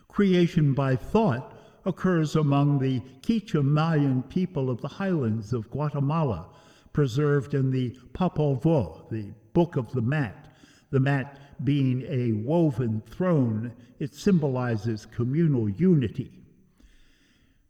Creation 0.08 0.74
by 0.74 0.96
thought 0.96 1.58
occurs 1.84 2.36
among 2.36 2.78
the 2.78 3.00
Quiché 3.20 3.62
Mayan 3.62 4.22
people 4.22 4.70
of 4.70 4.80
the 4.80 4.88
highlands 4.88 5.52
of 5.52 5.70
Guatemala, 5.70 6.48
preserved 6.92 7.54
in 7.54 7.70
the 7.70 7.90
Popol 8.12 8.60
Vuh, 8.62 9.10
the 9.10 9.32
book 9.54 9.76
of 9.76 9.90
the 9.92 10.02
mat, 10.02 10.48
the 10.90 11.00
mat 11.00 11.40
being 11.64 12.02
a 12.08 12.32
woven 12.32 13.02
throne, 13.08 13.72
it 13.98 14.14
symbolizes 14.14 15.06
communal 15.06 15.68
unity. 15.68 16.42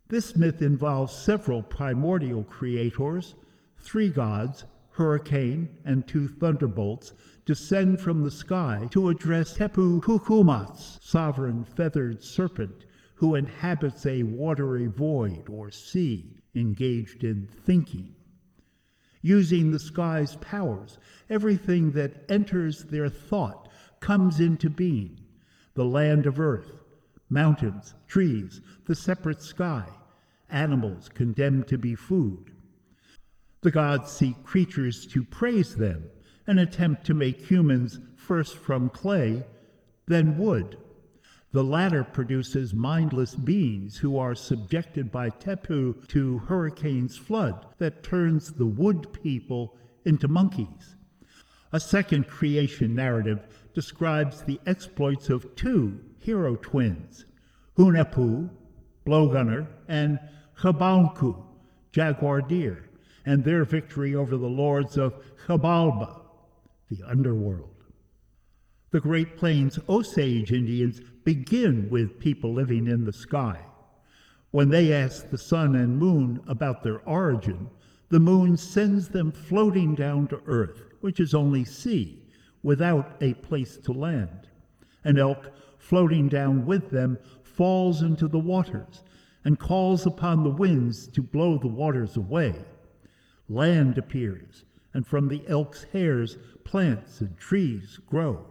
This 0.08 0.34
myth 0.34 0.62
involves 0.62 1.14
several 1.14 1.62
primordial 1.62 2.42
creators, 2.44 3.34
three 3.78 4.08
gods, 4.08 4.64
hurricane, 4.90 5.68
and 5.84 6.06
two 6.06 6.28
thunderbolts, 6.28 7.12
descend 7.44 8.00
from 8.00 8.22
the 8.22 8.30
sky 8.30 8.88
to 8.90 9.08
address 9.10 9.56
Tepeu 9.56 10.00
Kukumats, 10.00 10.98
sovereign 11.02 11.64
feathered 11.64 12.22
serpent, 12.22 12.86
who 13.14 13.34
inhabits 13.34 14.06
a 14.06 14.22
watery 14.22 14.86
void 14.86 15.48
or 15.48 15.70
sea, 15.70 16.42
engaged 16.54 17.24
in 17.24 17.46
thinking 17.64 18.13
using 19.24 19.70
the 19.70 19.78
sky's 19.78 20.36
powers. 20.36 20.98
Everything 21.30 21.90
that 21.92 22.12
enters 22.28 22.84
their 22.84 23.08
thought 23.08 23.70
comes 23.98 24.38
into 24.38 24.68
being 24.68 25.18
the 25.72 25.84
land 25.84 26.26
of 26.26 26.38
earth, 26.38 26.70
mountains, 27.30 27.94
trees, 28.06 28.60
the 28.84 28.94
separate 28.94 29.40
sky, 29.40 29.86
animals 30.50 31.08
condemned 31.08 31.66
to 31.66 31.78
be 31.78 31.94
food. 31.94 32.52
The 33.62 33.70
gods 33.70 34.12
seek 34.12 34.44
creatures 34.44 35.06
to 35.06 35.24
praise 35.24 35.74
them 35.74 36.04
and 36.46 36.60
attempt 36.60 37.06
to 37.06 37.14
make 37.14 37.50
humans 37.50 37.98
first 38.16 38.58
from 38.58 38.90
clay, 38.90 39.42
then 40.06 40.36
wood. 40.36 40.76
The 41.54 41.62
latter 41.62 42.02
produces 42.02 42.74
mindless 42.74 43.36
beings 43.36 43.98
who 43.98 44.18
are 44.18 44.34
subjected 44.34 45.12
by 45.12 45.30
Tepeu 45.30 46.04
to 46.08 46.38
hurricane's 46.38 47.16
flood 47.16 47.64
that 47.78 48.02
turns 48.02 48.54
the 48.54 48.66
wood 48.66 49.12
people 49.22 49.76
into 50.04 50.26
monkeys. 50.26 50.96
A 51.72 51.78
second 51.78 52.26
creation 52.26 52.92
narrative 52.96 53.38
describes 53.72 54.42
the 54.42 54.58
exploits 54.66 55.30
of 55.30 55.54
two 55.54 56.00
hero 56.18 56.56
twins, 56.56 57.24
Hunahpu, 57.78 58.50
Blowgunner, 59.06 59.68
and 59.86 60.18
Xbalanque, 60.58 61.40
jaguar 61.92 62.40
deer, 62.42 62.90
and 63.24 63.44
their 63.44 63.64
victory 63.64 64.16
over 64.16 64.36
the 64.36 64.48
lords 64.48 64.98
of 64.98 65.22
Xibalba, 65.46 66.20
the 66.90 67.04
underworld. 67.08 67.73
The 68.94 69.00
Great 69.00 69.36
Plains 69.36 69.76
Osage 69.88 70.52
Indians 70.52 71.00
begin 71.24 71.90
with 71.90 72.20
people 72.20 72.54
living 72.54 72.86
in 72.86 73.04
the 73.04 73.12
sky. 73.12 73.58
When 74.52 74.68
they 74.68 74.92
ask 74.92 75.28
the 75.28 75.36
sun 75.36 75.74
and 75.74 75.98
moon 75.98 76.40
about 76.46 76.84
their 76.84 77.00
origin, 77.00 77.70
the 78.10 78.20
moon 78.20 78.56
sends 78.56 79.08
them 79.08 79.32
floating 79.32 79.96
down 79.96 80.28
to 80.28 80.40
earth, 80.46 80.92
which 81.00 81.18
is 81.18 81.34
only 81.34 81.64
sea, 81.64 82.22
without 82.62 83.16
a 83.20 83.34
place 83.34 83.78
to 83.78 83.90
land. 83.92 84.46
An 85.02 85.18
elk 85.18 85.50
floating 85.76 86.28
down 86.28 86.64
with 86.64 86.90
them 86.90 87.18
falls 87.42 88.00
into 88.00 88.28
the 88.28 88.38
waters 88.38 89.02
and 89.44 89.58
calls 89.58 90.06
upon 90.06 90.44
the 90.44 90.50
winds 90.50 91.08
to 91.08 91.20
blow 91.20 91.58
the 91.58 91.66
waters 91.66 92.16
away. 92.16 92.54
land 93.48 93.98
appears, 93.98 94.64
and 94.92 95.04
from 95.04 95.26
the 95.26 95.42
elk's 95.48 95.82
hairs 95.92 96.38
plants 96.62 97.20
and 97.20 97.36
trees 97.36 97.98
grow. 98.08 98.46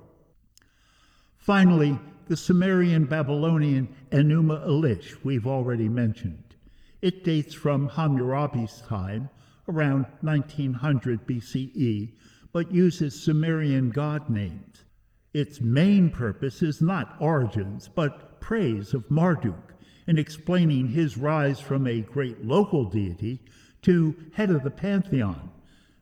Finally, 1.43 1.99
the 2.29 2.37
Sumerian 2.37 3.03
Babylonian 3.03 3.93
Enuma 4.13 4.65
Elish 4.65 5.17
we've 5.25 5.45
already 5.45 5.89
mentioned. 5.89 6.55
It 7.01 7.25
dates 7.25 7.53
from 7.53 7.89
Hammurabi's 7.89 8.81
time, 8.87 9.29
around 9.67 10.05
1900 10.21 11.27
BCE, 11.27 12.13
but 12.53 12.71
uses 12.71 13.21
Sumerian 13.21 13.89
god 13.89 14.29
names. 14.29 14.85
Its 15.33 15.59
main 15.59 16.09
purpose 16.09 16.61
is 16.61 16.81
not 16.81 17.17
origins, 17.19 17.89
but 17.93 18.39
praise 18.39 18.93
of 18.93 19.11
Marduk 19.11 19.73
in 20.07 20.17
explaining 20.17 20.87
his 20.87 21.17
rise 21.17 21.59
from 21.59 21.87
a 21.87 21.99
great 21.99 22.45
local 22.45 22.85
deity 22.85 23.41
to 23.81 24.15
head 24.31 24.49
of 24.49 24.63
the 24.63 24.71
pantheon, 24.71 25.51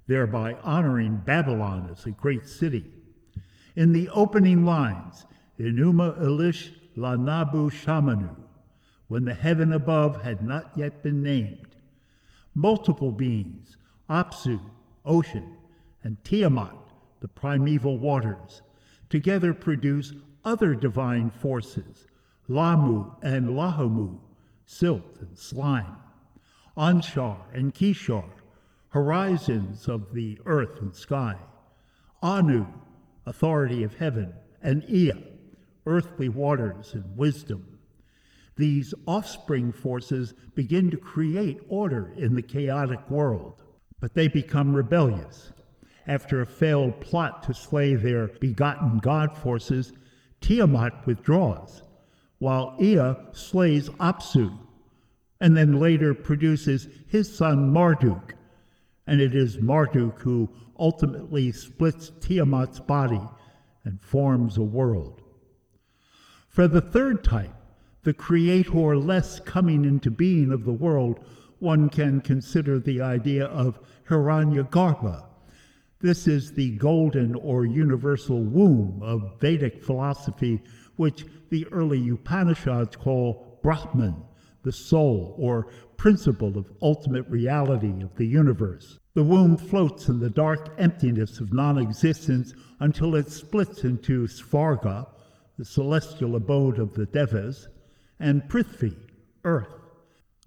thereby 0.05 0.53
honoring 0.61 1.15
Babylon 1.25 1.89
as 1.91 2.05
a 2.05 2.11
great 2.11 2.47
city. 2.47 2.85
In 3.75 3.93
the 3.93 4.09
opening 4.09 4.65
lines, 4.65 5.25
Enuma 5.59 6.19
Elish 6.19 6.71
La 6.95 7.15
Nabu 7.15 7.69
Shamanu, 7.69 8.35
when 9.07 9.23
the 9.23 9.33
heaven 9.33 9.71
above 9.71 10.21
had 10.23 10.41
not 10.41 10.71
yet 10.75 11.01
been 11.03 11.23
named, 11.23 11.75
multiple 12.53 13.11
beings, 13.11 13.77
Apsu, 14.09 14.59
ocean, 15.05 15.55
and 16.03 16.21
Tiamat, 16.23 16.75
the 17.21 17.27
primeval 17.27 17.97
waters, 17.97 18.61
together 19.09 19.53
produce 19.53 20.13
other 20.43 20.75
divine 20.75 21.29
forces, 21.29 22.07
Lahmu 22.49 23.15
and 23.21 23.49
Lahamu, 23.49 24.19
silt 24.65 25.17
and 25.21 25.37
slime, 25.37 25.95
Anshar 26.75 27.37
and 27.53 27.73
Kishar, 27.73 28.29
horizons 28.89 29.87
of 29.87 30.13
the 30.13 30.39
earth 30.45 30.81
and 30.81 30.93
sky, 30.93 31.37
Anu, 32.21 32.65
authority 33.25 33.83
of 33.83 33.95
heaven, 33.95 34.33
and 34.61 34.83
Ea, 34.89 35.13
earthly 35.85 36.29
waters 36.29 36.93
and 36.93 37.17
wisdom. 37.17 37.79
These 38.57 38.93
offspring 39.07 39.71
forces 39.71 40.33
begin 40.55 40.91
to 40.91 40.97
create 40.97 41.61
order 41.67 42.13
in 42.17 42.35
the 42.35 42.41
chaotic 42.41 43.09
world, 43.09 43.63
but 43.99 44.13
they 44.13 44.27
become 44.27 44.75
rebellious. 44.75 45.51
After 46.07 46.41
a 46.41 46.45
failed 46.45 46.99
plot 46.99 47.43
to 47.43 47.53
slay 47.53 47.95
their 47.95 48.27
begotten 48.27 48.99
god 48.99 49.37
forces, 49.37 49.93
Tiamat 50.41 51.05
withdraws, 51.05 51.83
while 52.39 52.75
Ea 52.81 53.15
slays 53.31 53.89
Apsu, 53.89 54.57
and 55.39 55.55
then 55.55 55.79
later 55.79 56.13
produces 56.13 56.87
his 57.07 57.35
son 57.35 57.71
Marduk. 57.71 58.35
And 59.07 59.21
it 59.21 59.35
is 59.35 59.59
Marduk 59.59 60.19
who 60.19 60.49
ultimately 60.81 61.51
splits 61.51 62.11
Tiamat's 62.19 62.79
body 62.79 63.21
and 63.85 64.01
forms 64.01 64.57
a 64.57 64.63
world. 64.63 65.21
For 66.49 66.67
the 66.67 66.81
third 66.81 67.23
type, 67.23 67.53
the 68.03 68.13
creator 68.13 68.97
less 68.97 69.39
coming 69.39 69.85
into 69.85 70.09
being 70.09 70.51
of 70.51 70.65
the 70.65 70.73
world, 70.73 71.19
one 71.59 71.87
can 71.87 72.19
consider 72.19 72.79
the 72.79 72.99
idea 72.99 73.45
of 73.45 73.79
Hiranyagarbha. 74.09 75.23
This 75.99 76.27
is 76.27 76.51
the 76.51 76.71
golden 76.77 77.35
or 77.35 77.63
universal 77.65 78.41
womb 78.41 79.01
of 79.03 79.39
Vedic 79.39 79.83
philosophy, 79.83 80.63
which 80.95 81.25
the 81.51 81.67
early 81.71 82.09
Upanishads 82.09 82.95
call 82.95 83.59
Brahman, 83.61 84.15
the 84.63 84.71
soul 84.71 85.35
or 85.37 85.67
principle 85.95 86.57
of 86.57 86.73
ultimate 86.81 87.27
reality 87.27 88.01
of 88.01 88.15
the 88.15 88.25
universe. 88.25 88.97
The 89.13 89.23
womb 89.25 89.57
floats 89.57 90.07
in 90.07 90.19
the 90.19 90.29
dark 90.29 90.69
emptiness 90.77 91.41
of 91.41 91.51
non 91.51 91.77
existence 91.77 92.53
until 92.79 93.15
it 93.15 93.29
splits 93.29 93.83
into 93.83 94.25
Svarga, 94.25 95.05
the 95.57 95.65
celestial 95.65 96.37
abode 96.37 96.79
of 96.79 96.93
the 96.93 97.05
Devas, 97.05 97.67
and 98.21 98.47
Prithvi, 98.47 98.95
earth. 99.43 99.73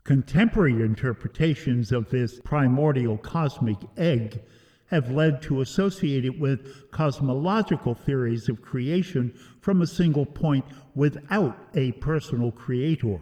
Contemporary 0.02 0.82
interpretations 0.82 1.92
of 1.92 2.08
this 2.08 2.40
primordial 2.40 3.18
cosmic 3.18 3.76
egg 3.98 4.40
have 4.86 5.10
led 5.10 5.42
to 5.42 5.60
associate 5.60 6.24
it 6.24 6.38
with 6.38 6.90
cosmological 6.90 7.94
theories 7.94 8.48
of 8.48 8.62
creation 8.62 9.34
from 9.60 9.82
a 9.82 9.86
single 9.86 10.24
point 10.24 10.64
without 10.94 11.58
a 11.74 11.92
personal 11.92 12.50
creator, 12.50 13.20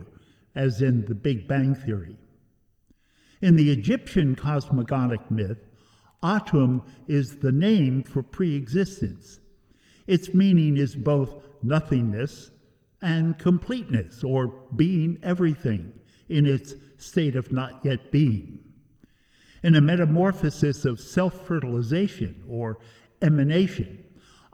as 0.55 0.83
in 0.83 1.05
the 1.07 1.14
Big 1.16 1.48
Bang 1.48 1.74
Theory. 1.74 2.16
In 3.42 3.57
the 3.57 3.72
Egyptian 3.72 4.37
cosmogonic 4.37 5.28
myth, 5.28 5.59
Atum 6.22 6.85
is 7.09 7.38
the 7.38 7.50
name 7.50 8.05
for 8.05 8.22
pre 8.22 8.55
existence. 8.55 9.40
Its 10.07 10.33
meaning 10.33 10.76
is 10.76 10.94
both 10.94 11.42
nothingness 11.61 12.52
and 13.02 13.37
completeness, 13.37 14.22
or 14.22 14.46
being 14.76 15.18
everything 15.24 15.92
in 16.28 16.46
its 16.46 16.74
state 16.98 17.35
of 17.35 17.50
not 17.50 17.85
yet 17.85 18.12
being. 18.12 18.61
In 19.64 19.74
a 19.74 19.81
metamorphosis 19.81 20.85
of 20.85 21.00
self 21.00 21.44
fertilization 21.44 22.44
or 22.48 22.78
emanation, 23.22 24.05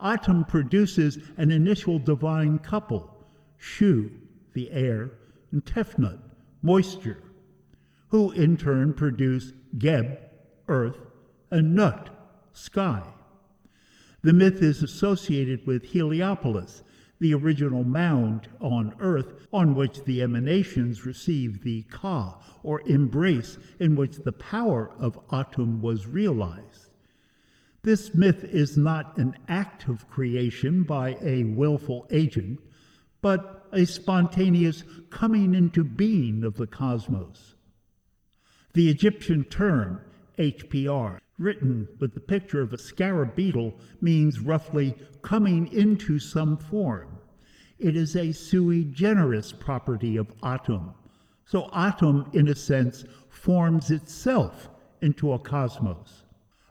Atum 0.01 0.48
produces 0.48 1.18
an 1.37 1.51
initial 1.51 1.98
divine 1.98 2.59
couple, 2.59 3.27
Shu, 3.59 4.11
the 4.55 4.70
air, 4.70 5.11
and 5.53 5.62
Tefnut, 5.62 6.20
moisture, 6.62 7.22
who 8.09 8.31
in 8.33 8.57
turn 8.57 8.94
produce 8.94 9.53
Geb, 9.77 10.18
earth, 10.68 10.99
and 11.51 11.75
Nut, 11.75 12.11
sky. 12.53 13.03
The 14.23 14.33
myth 14.33 14.62
is 14.62 14.83
associated 14.83 15.66
with 15.66 15.85
Heliopolis, 15.85 16.83
the 17.21 17.35
original 17.35 17.85
mound 17.85 18.49
on 18.61 18.94
earth 19.01 19.47
on 19.53 19.75
which 19.75 20.05
the 20.05 20.23
emanations 20.23 21.05
received 21.07 21.62
the 21.62 21.83
ka, 21.85 22.38
or 22.62 22.81
embrace, 22.83 23.59
in 23.81 23.97
which 23.97 24.16
the 24.16 24.33
power 24.33 24.90
of 24.99 25.18
Atum 25.29 25.81
was 25.81 26.07
realized. 26.07 26.90
This 27.83 28.14
myth 28.14 28.44
is 28.44 28.77
not 28.77 29.16
an 29.18 29.37
act 29.49 29.88
of 29.88 30.09
creation 30.11 30.83
by 30.83 31.16
a 31.23 31.44
willful 31.44 32.07
agent, 32.11 32.61
but 33.21 33.66
a 33.73 33.85
spontaneous 33.85 34.85
coming 35.11 35.55
into 35.55 35.85
being 35.85 36.44
of 36.44 36.57
the 36.57 36.66
cosmos. 36.66 37.55
The 38.74 38.90
Egyptian 38.90 39.44
term, 39.44 40.02
HPR, 40.38 41.20
written 41.38 41.88
with 42.00 42.12
the 42.12 42.20
picture 42.20 42.61
of 42.61 42.72
a 42.72 42.78
scarab 42.78 43.35
beetle 43.35 43.74
means 44.00 44.40
roughly 44.40 44.94
coming 45.22 45.72
into 45.72 46.18
some 46.18 46.59
form. 46.59 47.18
It 47.78 47.96
is 47.96 48.14
a 48.14 48.33
sui 48.33 48.84
generis 48.84 49.53
property 49.53 50.16
of 50.16 50.36
Atum. 50.43 50.93
So 51.47 51.68
Atum, 51.72 52.34
in 52.34 52.49
a 52.49 52.55
sense, 52.55 53.05
forms 53.30 53.90
itself 53.90 54.68
into 55.01 55.32
a 55.32 55.38
cosmos. 55.38 56.24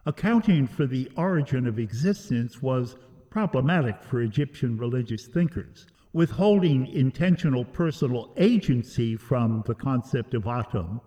Accounting 0.05 0.67
for 0.67 0.85
the 0.85 1.09
origin 1.15 1.65
of 1.65 1.79
existence 1.79 2.61
was 2.61 2.95
problematic 3.31 4.03
for 4.03 4.21
Egyptian 4.21 4.77
religious 4.77 5.25
thinkers. 5.25 5.87
Withholding 6.13 6.87
intentional 6.87 7.65
personal 7.65 8.33
agency 8.37 9.15
from 9.15 9.63
the 9.65 9.75
concept 9.75 10.33
of 10.35 10.43
Atum 10.43 11.01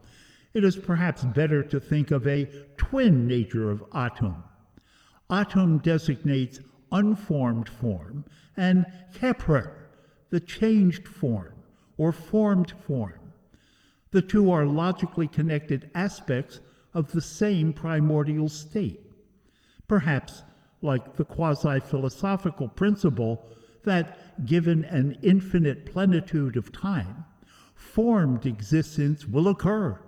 it 0.53 0.65
is 0.65 0.77
perhaps 0.77 1.23
better 1.23 1.63
to 1.63 1.79
think 1.79 2.11
of 2.11 2.27
a 2.27 2.49
twin 2.77 3.27
nature 3.27 3.71
of 3.71 3.89
Atum. 3.91 4.43
Atum 5.31 5.81
designates 5.83 6.61
unformed 6.91 7.69
form, 7.69 8.25
and 8.57 8.85
Kheprer, 9.15 9.71
the 10.31 10.41
changed 10.41 11.07
form 11.07 11.55
or 11.97 12.13
formed 12.13 12.73
form. 12.87 13.33
The 14.11 14.23
two 14.23 14.51
are 14.51 14.67
logically 14.67 15.29
connected 15.29 15.89
aspects 15.95 16.61
of 16.95 17.13
the 17.13 17.21
same 17.21 17.73
primordial 17.73 18.49
state. 18.49 19.01
Perhaps 19.87 20.43
like 20.83 21.17
the 21.17 21.25
quasi 21.25 21.79
philosophical 21.79 22.67
principle 22.69 23.47
that, 23.85 24.45
given 24.47 24.85
an 24.87 25.17
infinite 25.23 25.87
plenitude 25.87 26.57
of 26.57 26.73
time, 26.73 27.25
formed 27.75 28.47
existence 28.47 29.27
will 29.27 29.47
occur 29.47 30.01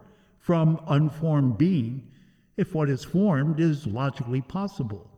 from 0.43 0.81
unformed 0.89 1.57
being 1.57 2.03
if 2.57 2.75
what 2.75 2.91
is 2.91 3.05
formed 3.05 3.61
is 3.61 3.87
logically 3.87 4.43
possible. 4.43 5.09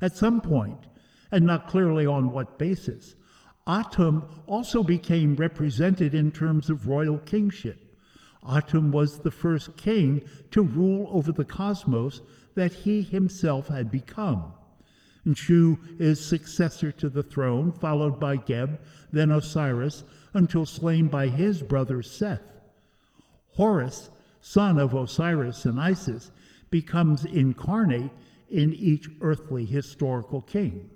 At 0.00 0.16
some 0.16 0.40
point, 0.40 0.86
and 1.30 1.44
not 1.44 1.68
clearly 1.68 2.06
on 2.06 2.32
what 2.32 2.58
basis, 2.58 3.14
Atum 3.66 4.24
also 4.46 4.82
became 4.82 5.36
represented 5.36 6.14
in 6.14 6.32
terms 6.32 6.70
of 6.70 6.88
royal 6.88 7.18
kingship. 7.18 7.78
Atum 8.42 8.90
was 8.90 9.20
the 9.20 9.30
first 9.30 9.76
king 9.76 10.22
to 10.50 10.62
rule 10.62 11.08
over 11.10 11.30
the 11.30 11.44
cosmos 11.44 12.22
that 12.54 12.72
he 12.72 13.02
himself 13.02 13.68
had 13.68 13.90
become. 13.90 14.52
And 15.24 15.36
Shu 15.36 15.78
is 15.98 16.24
successor 16.24 16.92
to 16.92 17.08
the 17.08 17.22
throne, 17.22 17.72
followed 17.72 18.18
by 18.18 18.36
Geb, 18.36 18.80
then 19.12 19.30
Osiris, 19.30 20.04
until 20.32 20.66
slain 20.66 21.08
by 21.08 21.28
his 21.28 21.62
brother 21.62 22.02
Seth. 22.02 22.42
Horus 23.52 24.10
son 24.44 24.78
of 24.78 24.92
Osiris 24.92 25.64
and 25.64 25.80
Isis, 25.80 26.30
becomes 26.68 27.24
incarnate 27.24 28.10
in 28.50 28.74
each 28.74 29.08
earthly 29.22 29.64
historical 29.64 30.42
king. 30.42 30.90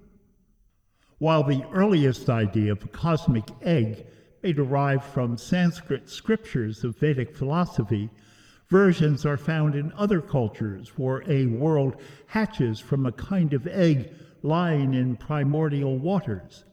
While 1.16 1.44
the 1.44 1.64
earliest 1.72 2.28
idea 2.28 2.72
of 2.72 2.84
a 2.84 2.88
cosmic 2.88 3.48
egg 3.62 4.06
may 4.42 4.52
derive 4.52 5.02
from 5.02 5.38
Sanskrit 5.38 6.10
scriptures 6.10 6.84
of 6.84 6.98
Vedic 6.98 7.34
philosophy, 7.34 8.10
versions 8.68 9.24
are 9.24 9.38
found 9.38 9.74
in 9.74 9.92
other 9.92 10.20
cultures 10.20 10.98
where 10.98 11.22
a 11.26 11.46
world 11.46 11.96
hatches 12.26 12.78
from 12.78 13.06
a 13.06 13.12
kind 13.12 13.54
of 13.54 13.66
egg 13.66 14.12
lying 14.42 14.92
in 14.92 15.16
primordial 15.16 15.96
waters. 15.96 16.66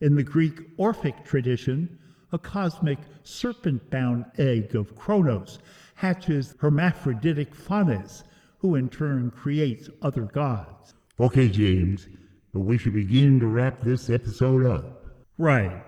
In 0.00 0.14
the 0.14 0.22
Greek 0.22 0.62
Orphic 0.78 1.26
tradition, 1.26 1.98
a 2.32 2.38
cosmic 2.38 2.98
serpent 3.22 3.90
bound 3.90 4.24
egg 4.38 4.74
of 4.74 4.96
Kronos 4.96 5.58
hatches 5.96 6.54
hermaphroditic 6.60 7.54
Phanes, 7.54 8.22
who 8.58 8.74
in 8.74 8.88
turn 8.88 9.30
creates 9.30 9.90
other 10.02 10.22
gods. 10.22 10.94
Okay, 11.18 11.48
James, 11.48 12.08
but 12.52 12.60
we 12.60 12.78
should 12.78 12.94
begin 12.94 13.40
to 13.40 13.46
wrap 13.46 13.80
this 13.80 14.08
episode 14.08 14.64
up. 14.64 15.06
Right. 15.38 15.82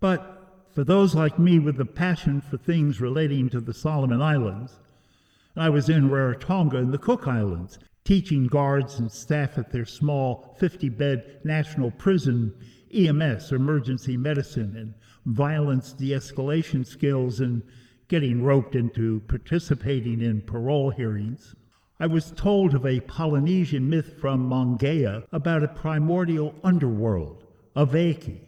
But 0.00 0.68
for 0.74 0.84
those 0.84 1.14
like 1.14 1.38
me 1.38 1.58
with 1.58 1.80
a 1.80 1.84
passion 1.84 2.40
for 2.40 2.56
things 2.56 3.00
relating 3.00 3.48
to 3.50 3.60
the 3.60 3.74
Solomon 3.74 4.20
Islands, 4.20 4.78
I 5.56 5.70
was 5.70 5.88
in 5.88 6.10
Rarotonga 6.10 6.74
in 6.74 6.90
the 6.90 6.98
Cook 6.98 7.26
Islands, 7.26 7.78
teaching 8.04 8.46
guards 8.46 8.98
and 8.98 9.10
staff 9.10 9.58
at 9.58 9.72
their 9.72 9.86
small 9.86 10.54
50 10.58 10.90
bed 10.90 11.40
national 11.44 11.90
prison 11.92 12.54
EMS, 12.94 13.52
emergency 13.52 14.16
medicine, 14.16 14.76
and 14.76 14.94
violence 15.34 15.92
de 15.92 16.10
escalation 16.10 16.86
skills, 16.86 17.40
and 17.40 17.62
getting 18.08 18.42
roped 18.42 18.74
into 18.74 19.20
participating 19.28 20.20
in 20.20 20.40
parole 20.42 20.90
hearings. 20.90 21.54
I 21.98 22.06
was 22.06 22.30
told 22.32 22.74
of 22.74 22.86
a 22.86 23.00
Polynesian 23.00 23.88
myth 23.88 24.18
from 24.20 24.48
Mangaia 24.48 25.24
about 25.32 25.64
a 25.64 25.68
primordial 25.68 26.54
underworld, 26.62 27.44
Aveki. 27.74 28.38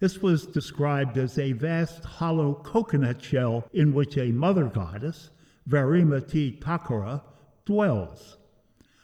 This 0.00 0.22
was 0.22 0.46
described 0.46 1.18
as 1.18 1.38
a 1.38 1.52
vast 1.52 2.04
hollow 2.04 2.54
coconut 2.54 3.22
shell 3.22 3.68
in 3.72 3.92
which 3.92 4.16
a 4.16 4.32
mother 4.32 4.66
goddess, 4.66 5.30
Varimati 5.68 6.58
Takara, 6.60 7.22
dwells. 7.64 8.38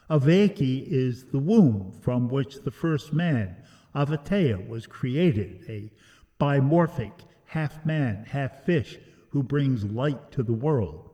Aveki 0.09 0.85
is 0.87 1.25
the 1.25 1.39
womb 1.39 1.91
from 2.01 2.29
which 2.29 2.63
the 2.63 2.71
first 2.71 3.13
man, 3.13 3.55
Avatea, 3.95 4.67
was 4.67 4.87
created, 4.87 5.65
a 5.69 5.91
bimorphic, 6.39 7.13
half 7.45 7.85
man, 7.85 8.25
half 8.29 8.63
fish, 8.63 8.97
who 9.31 9.43
brings 9.43 9.83
light 9.85 10.31
to 10.31 10.43
the 10.43 10.53
world. 10.53 11.09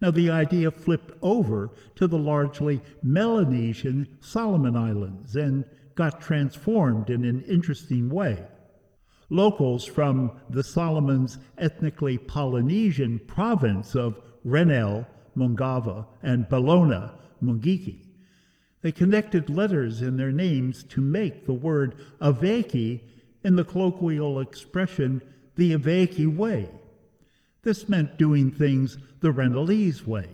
Now, 0.00 0.12
the 0.12 0.30
idea 0.30 0.70
flipped 0.70 1.12
over 1.22 1.70
to 1.96 2.06
the 2.06 2.18
largely 2.18 2.80
Melanesian 3.02 4.06
Solomon 4.20 4.76
Islands 4.76 5.34
and 5.34 5.64
got 5.96 6.20
transformed 6.20 7.10
in 7.10 7.24
an 7.24 7.42
interesting 7.42 8.08
way. 8.08 8.44
Locals 9.30 9.84
from 9.84 10.32
the 10.48 10.62
Solomons' 10.62 11.38
ethnically 11.58 12.16
Polynesian 12.16 13.18
province 13.26 13.96
of 13.96 14.20
Rennell, 14.44 15.06
Mungava, 15.36 16.06
and 16.22 16.48
Bellona, 16.48 17.14
Mungiki. 17.42 18.04
They 18.80 18.92
connected 18.92 19.50
letters 19.50 20.02
in 20.02 20.16
their 20.16 20.32
names 20.32 20.84
to 20.84 21.00
make 21.00 21.44
the 21.44 21.52
word 21.52 21.96
Aveki 22.20 23.00
in 23.42 23.56
the 23.56 23.64
colloquial 23.64 24.40
expression 24.40 25.20
the 25.56 25.74
Aveki 25.76 26.32
way. 26.34 26.70
This 27.68 27.86
meant 27.86 28.16
doing 28.16 28.50
things 28.50 28.96
the 29.20 29.30
Rennellese 29.30 30.06
way, 30.06 30.30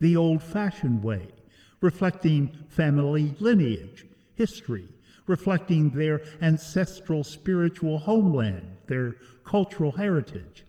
the 0.00 0.16
old 0.16 0.42
fashioned 0.42 1.02
way, 1.02 1.28
reflecting 1.82 2.56
family 2.70 3.34
lineage, 3.38 4.06
history, 4.34 4.88
reflecting 5.26 5.90
their 5.90 6.22
ancestral 6.40 7.22
spiritual 7.22 7.98
homeland, 7.98 8.78
their 8.86 9.16
cultural 9.44 9.92
heritage. 9.92 10.64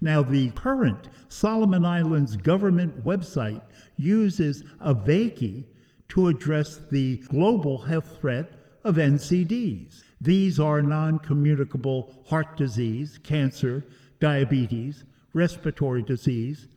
Now, 0.00 0.22
the 0.22 0.52
current 0.52 1.10
Solomon 1.28 1.84
Islands 1.84 2.38
government 2.38 3.04
website 3.04 3.60
uses 3.98 4.62
Aveki 4.80 5.64
to 6.08 6.28
address 6.28 6.80
the 6.90 7.18
global 7.28 7.76
health 7.76 8.16
threat 8.22 8.50
of 8.84 8.96
NCDs. 8.96 10.02
These 10.18 10.58
are 10.58 10.80
non 10.80 11.18
communicable 11.18 12.24
heart 12.26 12.56
disease, 12.56 13.18
cancer, 13.22 13.84
diabetes, 14.18 15.04
respiratory 15.32 16.02
disease, 16.02 16.68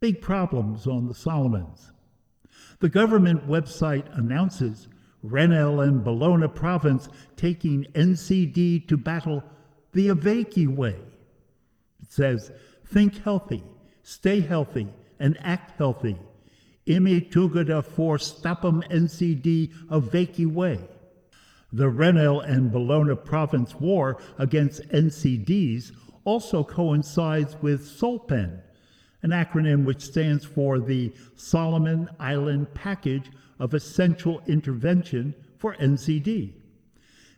big 0.00 0.20
problems 0.20 0.86
on 0.86 1.08
the 1.08 1.14
Solomons. 1.14 1.92
The 2.80 2.88
government 2.88 3.48
website 3.48 4.06
announces 4.18 4.88
Rennell 5.22 5.80
and 5.80 6.04
Bellona 6.04 6.54
province 6.54 7.08
taking 7.36 7.84
NCD 7.94 8.86
to 8.88 8.96
battle 8.96 9.42
the 9.92 10.08
Aveki 10.08 10.68
way. 10.68 10.96
It 12.02 12.12
says, 12.12 12.52
think 12.86 13.22
healthy, 13.22 13.62
stay 14.02 14.40
healthy, 14.40 14.88
and 15.18 15.38
act 15.40 15.78
healthy. 15.78 16.18
Imi 16.86 17.30
tugada 17.30 17.82
for 17.82 18.18
stopum 18.18 18.82
NCD 18.90 19.72
Aveki 19.86 20.46
way. 20.46 20.80
The 21.72 21.88
Rennell 21.88 22.40
and 22.40 22.70
Bellona 22.70 23.16
province 23.24 23.74
war 23.80 24.18
against 24.38 24.86
NCDs 24.90 25.92
also 26.24 26.64
coincides 26.64 27.56
with 27.60 27.86
SOLPEN, 27.86 28.60
an 29.22 29.30
acronym 29.30 29.84
which 29.84 30.02
stands 30.02 30.44
for 30.44 30.78
the 30.78 31.12
Solomon 31.36 32.08
Island 32.18 32.72
Package 32.74 33.30
of 33.58 33.74
Essential 33.74 34.42
Intervention 34.46 35.34
for 35.58 35.74
NCD. 35.76 36.52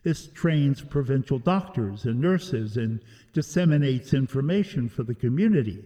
This 0.03 0.28
trains 0.28 0.80
provincial 0.80 1.39
doctors 1.39 2.05
and 2.05 2.20
nurses 2.20 2.76
and 2.76 3.01
disseminates 3.32 4.14
information 4.14 4.89
for 4.89 5.03
the 5.03 5.14
community. 5.14 5.84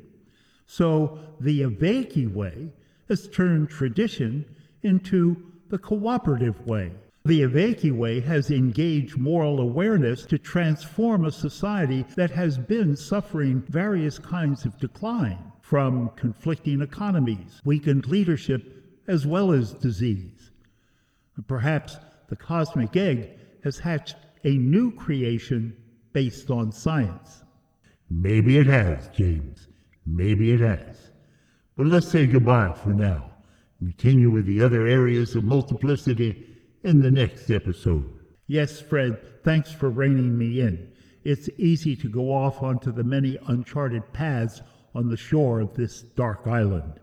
So 0.66 1.18
the 1.40 1.62
Aveki 1.62 2.32
way 2.32 2.70
has 3.08 3.28
turned 3.28 3.70
tradition 3.70 4.44
into 4.82 5.36
the 5.68 5.78
cooperative 5.78 6.66
way. 6.66 6.92
The 7.30 7.42
Aveki 7.42 7.92
Way 7.92 8.18
has 8.22 8.50
engaged 8.50 9.16
moral 9.16 9.60
awareness 9.60 10.26
to 10.26 10.36
transform 10.36 11.24
a 11.24 11.30
society 11.30 12.04
that 12.16 12.32
has 12.32 12.58
been 12.58 12.96
suffering 12.96 13.62
various 13.68 14.18
kinds 14.18 14.64
of 14.64 14.76
decline, 14.80 15.38
from 15.60 16.10
conflicting 16.16 16.82
economies, 16.82 17.60
weakened 17.64 18.08
leadership, 18.08 18.84
as 19.06 19.28
well 19.28 19.52
as 19.52 19.74
disease. 19.74 20.50
Perhaps 21.46 21.98
the 22.28 22.34
cosmic 22.34 22.96
egg 22.96 23.38
has 23.62 23.78
hatched 23.78 24.16
a 24.42 24.56
new 24.56 24.90
creation 24.90 25.76
based 26.12 26.50
on 26.50 26.72
science. 26.72 27.44
Maybe 28.10 28.58
it 28.58 28.66
has, 28.66 29.08
James. 29.10 29.68
Maybe 30.04 30.50
it 30.50 30.58
has. 30.58 31.12
But 31.76 31.86
let's 31.86 32.08
say 32.08 32.26
goodbye 32.26 32.72
for 32.72 32.92
now. 32.92 33.30
Continue 33.78 34.30
with 34.30 34.46
the 34.46 34.60
other 34.62 34.88
areas 34.88 35.36
of 35.36 35.44
multiplicity 35.44 36.49
in 36.82 37.00
the 37.00 37.10
next 37.10 37.50
episode. 37.50 38.04
Yes, 38.46 38.80
Fred, 38.80 39.44
thanks 39.44 39.72
for 39.72 39.90
reining 39.90 40.36
me 40.36 40.60
in. 40.60 40.92
It's 41.22 41.48
easy 41.58 41.94
to 41.96 42.08
go 42.08 42.32
off 42.32 42.62
onto 42.62 42.92
the 42.92 43.04
many 43.04 43.38
uncharted 43.46 44.12
paths 44.12 44.62
on 44.94 45.08
the 45.08 45.16
shore 45.16 45.60
of 45.60 45.74
this 45.74 46.02
dark 46.02 46.46
island. 46.46 46.94